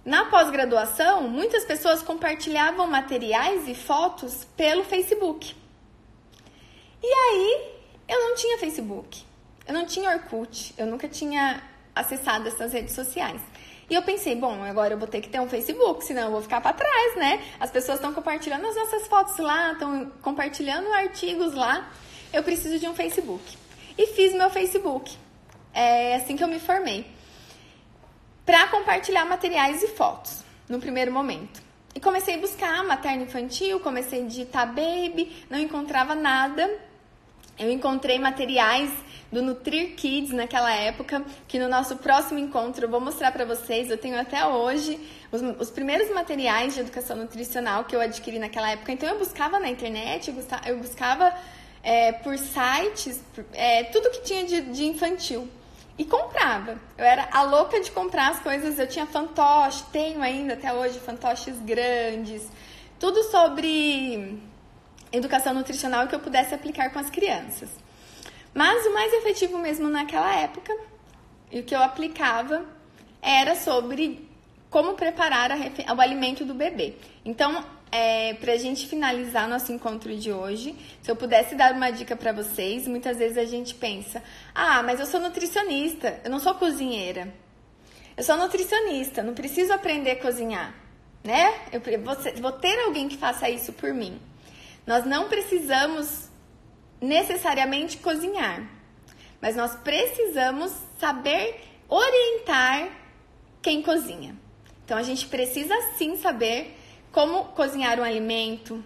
Na 0.04 0.26
pós-graduação, 0.26 1.22
muitas 1.22 1.64
pessoas 1.64 2.02
compartilhavam 2.02 2.86
materiais 2.86 3.66
e 3.66 3.74
fotos 3.74 4.46
pelo 4.58 4.84
Facebook. 4.84 5.56
E 7.02 7.06
aí, 7.06 7.72
eu 8.06 8.28
não 8.28 8.34
tinha 8.34 8.58
Facebook, 8.58 9.24
eu 9.66 9.74
não 9.74 9.86
tinha 9.86 10.10
Orkut, 10.10 10.74
eu 10.76 10.86
nunca 10.86 11.08
tinha 11.08 11.62
acessado 11.94 12.48
essas 12.48 12.72
redes 12.72 12.94
sociais. 12.94 13.40
E 13.90 13.94
eu 13.94 14.02
pensei, 14.02 14.34
bom, 14.34 14.62
agora 14.64 14.94
eu 14.94 14.98
vou 14.98 15.06
ter 15.06 15.20
que 15.20 15.28
ter 15.28 15.40
um 15.40 15.48
Facebook, 15.48 16.04
senão 16.04 16.22
eu 16.22 16.30
vou 16.30 16.42
ficar 16.42 16.60
para 16.60 16.72
trás, 16.72 17.16
né? 17.16 17.42
As 17.60 17.70
pessoas 17.70 17.98
estão 17.98 18.14
compartilhando 18.14 18.66
as 18.66 18.74
nossas 18.74 19.06
fotos 19.06 19.36
lá, 19.38 19.72
estão 19.72 20.10
compartilhando 20.22 20.90
artigos 20.92 21.54
lá. 21.54 21.90
Eu 22.32 22.42
preciso 22.42 22.78
de 22.78 22.88
um 22.88 22.94
Facebook 22.94 23.58
e 23.98 24.06
fiz 24.06 24.32
meu 24.32 24.48
Facebook. 24.48 25.14
É 25.74 26.16
assim 26.16 26.36
que 26.36 26.42
eu 26.42 26.48
me 26.48 26.58
formei. 26.58 27.06
Para 28.46 28.66
compartilhar 28.68 29.24
materiais 29.24 29.82
e 29.82 29.88
fotos, 29.88 30.42
no 30.68 30.80
primeiro 30.80 31.12
momento. 31.12 31.62
E 31.94 32.00
comecei 32.00 32.36
a 32.36 32.38
buscar 32.38 32.82
materno 32.84 33.24
infantil, 33.24 33.78
comecei 33.80 34.22
a 34.22 34.26
digitar 34.26 34.66
baby, 34.66 35.44
não 35.50 35.58
encontrava 35.58 36.14
nada. 36.14 36.68
Eu 37.58 37.70
encontrei 37.70 38.18
materiais 38.18 38.90
do 39.32 39.40
Nutrir 39.40 39.94
Kids 39.96 40.30
naquela 40.30 40.70
época, 40.70 41.24
que 41.48 41.58
no 41.58 41.66
nosso 41.66 41.96
próximo 41.96 42.38
encontro 42.38 42.84
eu 42.84 42.90
vou 42.90 43.00
mostrar 43.00 43.32
para 43.32 43.46
vocês. 43.46 43.90
Eu 43.90 43.96
tenho 43.96 44.20
até 44.20 44.46
hoje 44.46 45.00
os, 45.32 45.40
os, 45.58 45.70
primeiros 45.70 46.10
materiais 46.10 46.74
de 46.74 46.80
educação 46.80 47.16
nutricional 47.16 47.84
que 47.84 47.96
eu 47.96 48.00
adquiri 48.00 48.38
naquela 48.38 48.70
época. 48.70 48.92
Então 48.92 49.08
eu 49.08 49.18
buscava 49.18 49.58
na 49.58 49.70
internet, 49.70 50.32
eu 50.66 50.76
buscava 50.76 51.34
é, 51.82 52.12
por 52.12 52.36
sites, 52.36 53.22
é, 53.54 53.84
tudo 53.84 54.10
que 54.10 54.20
tinha 54.20 54.44
de, 54.44 54.60
de, 54.60 54.84
infantil. 54.84 55.48
E 55.96 56.04
comprava. 56.04 56.78
Eu 56.96 57.04
era 57.04 57.28
a 57.32 57.42
louca 57.42 57.80
de 57.80 57.90
comprar 57.90 58.30
as 58.30 58.40
coisas. 58.40 58.78
Eu 58.78 58.86
tinha 58.86 59.06
fantoche, 59.06 59.84
tenho 59.92 60.22
ainda 60.22 60.54
até 60.54 60.72
hoje 60.72 60.98
fantoches 60.98 61.58
grandes. 61.60 62.48
Tudo 62.98 63.22
sobre 63.24 64.38
educação 65.12 65.52
nutricional 65.52 66.08
que 66.08 66.14
eu 66.14 66.20
pudesse 66.20 66.54
aplicar 66.54 66.90
com 66.90 66.98
as 66.98 67.10
crianças. 67.10 67.81
Mas 68.54 68.84
o 68.86 68.92
mais 68.92 69.12
efetivo 69.14 69.58
mesmo 69.58 69.88
naquela 69.88 70.34
época, 70.34 70.76
e 71.50 71.60
o 71.60 71.62
que 71.62 71.74
eu 71.74 71.82
aplicava, 71.82 72.64
era 73.20 73.54
sobre 73.54 74.28
como 74.68 74.94
preparar 74.94 75.50
o 75.50 76.00
alimento 76.00 76.44
do 76.44 76.54
bebê. 76.54 76.94
Então, 77.24 77.64
é, 77.90 78.32
para 78.34 78.54
a 78.54 78.56
gente 78.56 78.86
finalizar 78.86 79.46
nosso 79.46 79.70
encontro 79.70 80.16
de 80.16 80.32
hoje, 80.32 80.74
se 81.02 81.10
eu 81.10 81.14
pudesse 81.14 81.54
dar 81.54 81.74
uma 81.74 81.90
dica 81.90 82.16
para 82.16 82.32
vocês, 82.32 82.88
muitas 82.88 83.18
vezes 83.18 83.36
a 83.36 83.44
gente 83.44 83.74
pensa: 83.74 84.22
ah, 84.54 84.82
mas 84.82 84.98
eu 84.98 85.06
sou 85.06 85.20
nutricionista, 85.20 86.20
eu 86.24 86.30
não 86.30 86.40
sou 86.40 86.54
cozinheira. 86.54 87.32
Eu 88.16 88.24
sou 88.24 88.36
nutricionista, 88.36 89.22
não 89.22 89.34
preciso 89.34 89.72
aprender 89.72 90.12
a 90.12 90.20
cozinhar, 90.20 90.74
né? 91.22 91.54
Eu 91.70 91.80
vou, 92.00 92.14
vou 92.40 92.52
ter 92.52 92.78
alguém 92.80 93.08
que 93.08 93.16
faça 93.16 93.48
isso 93.48 93.72
por 93.72 93.92
mim. 93.92 94.18
Nós 94.86 95.04
não 95.04 95.28
precisamos 95.28 96.30
necessariamente 97.02 97.98
cozinhar, 97.98 98.64
mas 99.40 99.56
nós 99.56 99.74
precisamos 99.74 100.72
saber 100.98 101.60
orientar 101.88 102.88
quem 103.60 103.82
cozinha. 103.82 104.36
Então 104.84 104.96
a 104.96 105.02
gente 105.02 105.26
precisa 105.26 105.74
sim 105.98 106.16
saber 106.16 106.78
como 107.10 107.46
cozinhar 107.46 107.98
um 107.98 108.04
alimento, 108.04 108.82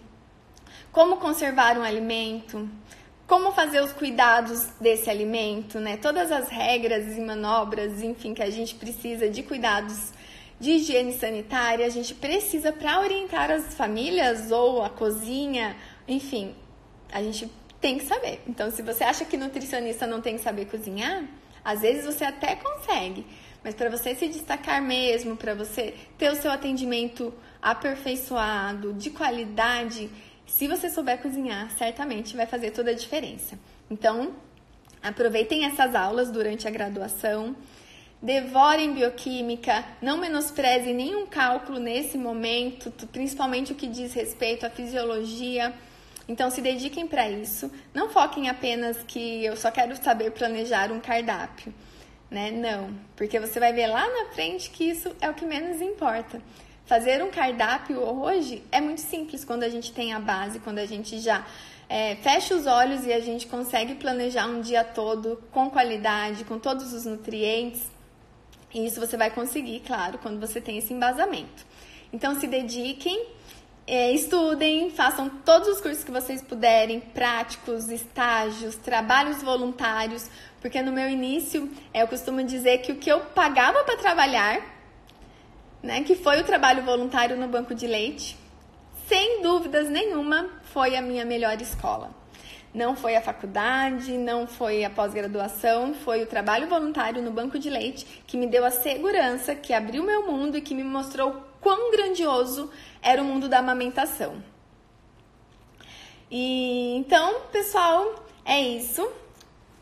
como 0.91 1.19
conservar 1.19 1.79
um 1.79 1.83
alimento, 1.83 2.69
como 3.27 3.53
fazer 3.53 3.83
os 3.83 3.93
cuidados 3.93 4.67
desse 4.81 5.11
alimento, 5.11 5.79
né? 5.79 5.97
Todas 5.97 6.33
as 6.33 6.49
regras 6.49 7.17
e 7.17 7.21
manobras, 7.21 8.03
enfim, 8.03 8.33
que 8.33 8.43
a 8.43 8.51
gente 8.51 8.75
precisa 8.77 9.29
de 9.29 9.43
cuidados 9.43 10.13
de 10.59 10.71
higiene 10.73 11.13
sanitária, 11.13 11.85
a 11.85 11.91
gente 11.91 12.15
precisa 12.15 12.73
para 12.73 13.01
orientar 13.01 13.51
as 13.51 13.75
famílias 13.75 14.51
ou 14.51 14.83
a 14.83 14.89
cozinha, 14.89 15.77
enfim, 16.09 16.55
a 17.13 17.23
gente 17.23 17.51
tem 17.81 17.99
que 17.99 18.05
saber. 18.05 18.41
Então, 18.47 18.71
se 18.71 18.83
você 18.83 19.05
acha 19.05 19.25
que 19.25 19.37
nutricionista 19.37 20.07
não 20.07 20.21
tem 20.21 20.37
que 20.37 20.43
saber 20.43 20.67
cozinhar, 20.67 21.25
às 21.65 21.81
vezes 21.81 22.05
você 22.05 22.25
até 22.25 22.57
consegue, 22.57 23.27
mas 23.63 23.75
para 23.75 23.91
você 23.91 24.15
se 24.15 24.29
destacar 24.29 24.81
mesmo, 24.81 25.37
para 25.37 25.55
você 25.55 25.95
ter 26.17 26.31
o 26.31 26.37
seu 26.37 26.51
atendimento 26.51 27.35
aperfeiçoado, 27.61 28.93
de 28.93 29.11
qualidade, 29.11 30.09
se 30.47 30.69
você 30.69 30.89
souber 30.89 31.21
cozinhar, 31.21 31.71
certamente 31.77 32.37
vai 32.37 32.47
fazer 32.47 32.71
toda 32.71 32.93
a 32.93 32.95
diferença. 32.95 33.59
Então, 33.91 34.35
aproveitem 35.03 35.65
essas 35.65 35.95
aulas 35.95 36.31
durante 36.31 36.69
a 36.69 36.71
graduação, 36.71 37.57
devorem 38.23 38.93
bioquímica, 38.93 39.85
não 40.01 40.19
menosprezem 40.19 40.95
nenhum 40.95 41.27
cálculo 41.27 41.79
nesse 41.79 42.17
momento, 42.17 42.91
principalmente 43.09 43.73
o 43.73 43.75
que 43.75 43.87
diz 43.87 44.15
respeito 44.15 44.65
à 44.65 44.71
fisiologia. 44.71 45.75
Então, 46.29 46.51
se 46.51 46.61
dediquem 46.61 47.07
para 47.07 47.29
isso. 47.31 47.71
Não 47.95 48.09
foquem 48.09 48.49
apenas 48.49 48.99
que 49.07 49.45
eu 49.45 49.57
só 49.57 49.71
quero 49.71 49.97
saber 50.03 50.33
planejar 50.33 50.91
um 50.91 51.01
cardápio, 51.01 51.73
né? 52.31 52.51
Não, 52.51 52.91
porque 53.15 53.39
você 53.39 53.61
vai 53.61 53.73
ver 53.73 53.87
lá 53.87 54.07
na 54.09 54.33
frente 54.33 54.71
que 54.71 54.85
isso 54.85 55.15
é 55.21 55.31
o 55.31 55.35
que 55.35 55.45
menos 55.45 55.81
importa. 55.81 56.41
Fazer 56.85 57.23
um 57.23 57.31
cardápio 57.31 58.01
hoje 58.01 58.63
é 58.71 58.81
muito 58.81 59.01
simples 59.01 59.45
quando 59.45 59.65
a 59.65 59.69
gente 59.69 59.93
tem 59.93 60.13
a 60.13 60.21
base, 60.21 60.61
quando 60.61 60.79
a 60.79 60.87
gente 60.87 61.19
já 61.19 61.45
é, 61.89 62.17
fecha 62.17 62.55
os 62.55 62.67
olhos 62.67 63.05
e 63.07 63.13
a 63.13 63.21
gente 63.21 63.47
consegue 63.47 63.95
planejar 63.95 64.47
um 64.47 64.61
dia 64.61 64.85
todo 64.85 65.43
com 65.53 65.71
qualidade, 65.71 66.45
com 66.45 66.59
todos 66.59 66.93
os 66.93 67.05
nutrientes. 67.05 67.83
E 68.75 68.87
isso 68.87 69.01
você 69.01 69.17
vai 69.17 69.31
conseguir, 69.31 69.81
claro, 69.81 70.19
quando 70.19 70.41
você 70.41 70.61
tem 70.61 70.79
esse 70.79 70.93
embasamento. 70.93 71.65
Então 72.13 72.39
se 72.39 72.47
dediquem, 72.47 73.27
é, 73.87 74.13
estudem, 74.13 74.91
façam 74.91 75.29
todos 75.29 75.69
os 75.69 75.81
cursos 75.81 76.03
que 76.03 76.11
vocês 76.11 76.43
puderem, 76.43 77.01
práticos, 77.01 77.89
estágios, 77.89 78.77
trabalhos 78.77 79.43
voluntários, 79.43 80.29
porque 80.61 80.83
no 80.83 80.93
meu 80.93 81.09
início 81.09 81.71
é, 81.95 82.03
eu 82.03 82.09
costumo 82.09 82.43
dizer 82.43 82.79
que 82.79 82.93
o 82.93 82.97
que 82.97 83.11
eu 83.11 83.21
pagava 83.21 83.85
para 83.85 83.97
trabalhar 83.97 84.77
né, 85.87 86.03
que 86.03 86.17
foi 86.17 86.41
o 86.41 86.45
trabalho 86.45 86.83
voluntário 86.83 87.37
no 87.37 87.47
banco 87.47 87.75
de 87.75 87.87
leite, 87.87 88.37
sem 89.07 89.41
dúvidas 89.41 89.89
nenhuma 89.89 90.51
foi 90.65 90.97
a 90.97 91.01
minha 91.01 91.25
melhor 91.25 91.61
escola. 91.63 92.11
Não 92.75 92.95
foi 92.95 93.17
a 93.17 93.23
faculdade, 93.23 94.19
não 94.19 94.47
foi 94.47 94.85
a 94.85 94.91
pós-graduação, 94.91 95.95
foi 95.95 96.23
o 96.23 96.27
trabalho 96.27 96.69
voluntário 96.69 97.23
no 97.23 97.31
banco 97.31 97.59
de 97.59 97.71
leite 97.71 98.05
que 98.27 98.37
me 98.37 98.47
deu 98.47 98.65
a 98.65 98.71
segurança, 98.71 99.55
que 99.55 99.73
abriu 99.73 100.03
meu 100.03 100.27
mundo 100.27 100.59
e 100.59 100.61
que 100.61 100.75
me 100.75 100.85
mostrou 100.85 101.46
quão 101.67 101.91
grandioso 101.91 102.71
era 103.03 103.21
o 103.21 103.25
mundo 103.25 103.49
da 103.49 103.59
amamentação. 103.59 104.41
E 106.31 106.95
então, 106.97 107.41
pessoal, 107.51 108.25
é 108.45 108.61
isso. 108.61 109.05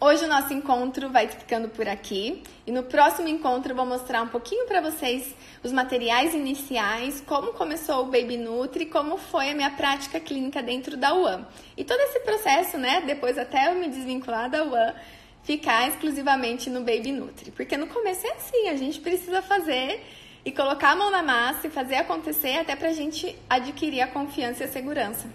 Hoje 0.01 0.24
o 0.24 0.28
nosso 0.28 0.55
encontro 0.55 1.11
vai 1.11 1.28
ficando 1.28 1.68
por 1.68 1.87
aqui 1.87 2.43
e 2.66 2.72
no 2.72 2.85
próximo 2.85 3.28
encontro 3.28 3.72
eu 3.72 3.76
vou 3.76 3.85
mostrar 3.85 4.22
um 4.22 4.28
pouquinho 4.28 4.66
para 4.66 4.80
vocês 4.80 5.35
os 5.62 5.72
materiais 5.72 6.32
iniciais, 6.32 7.22
como 7.26 7.53
começou 7.53 8.01
o 8.01 8.05
Baby 8.07 8.39
Nutri, 8.39 8.87
como 8.87 9.18
foi 9.18 9.51
a 9.51 9.55
minha 9.55 9.70
prática 9.70 10.18
clínica 10.18 10.62
dentro 10.62 10.97
da 10.97 11.12
UAM. 11.14 11.47
E 11.76 11.85
todo 11.85 12.01
esse 12.01 12.20
processo, 12.20 12.78
né, 12.78 13.03
depois 13.03 13.37
até 13.37 13.68
eu 13.70 13.74
me 13.74 13.91
desvincular 13.91 14.49
da 14.49 14.64
UAM, 14.64 14.95
ficar 15.43 15.87
exclusivamente 15.87 16.70
no 16.70 16.80
Baby 16.80 17.12
Nutri. 17.12 17.51
Porque 17.51 17.76
no 17.76 17.89
começo 17.89 18.26
é 18.26 18.30
assim, 18.30 18.68
a 18.70 18.76
gente 18.76 19.01
precisa 19.01 19.43
fazer 19.43 20.03
e 20.45 20.53
colocar 20.53 20.90
a 20.90 20.97
mão 20.97 21.11
na 21.11 21.22
massa 21.22 21.66
e 21.66 21.70
fazer 21.70 21.97
acontecer 21.97 22.59
até 22.59 22.76
pra 22.76 22.92
gente 22.92 23.36
adquirir 23.49 24.03
a 24.03 24.07
confiança 24.07 24.62
e 24.62 24.66
a 24.66 24.68
segurança, 24.68 25.26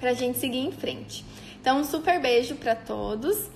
pra 0.00 0.14
gente 0.14 0.38
seguir 0.38 0.60
em 0.60 0.72
frente. 0.72 1.24
Então, 1.60 1.80
um 1.80 1.84
super 1.84 2.20
beijo 2.20 2.56
para 2.56 2.74
todos. 2.74 3.48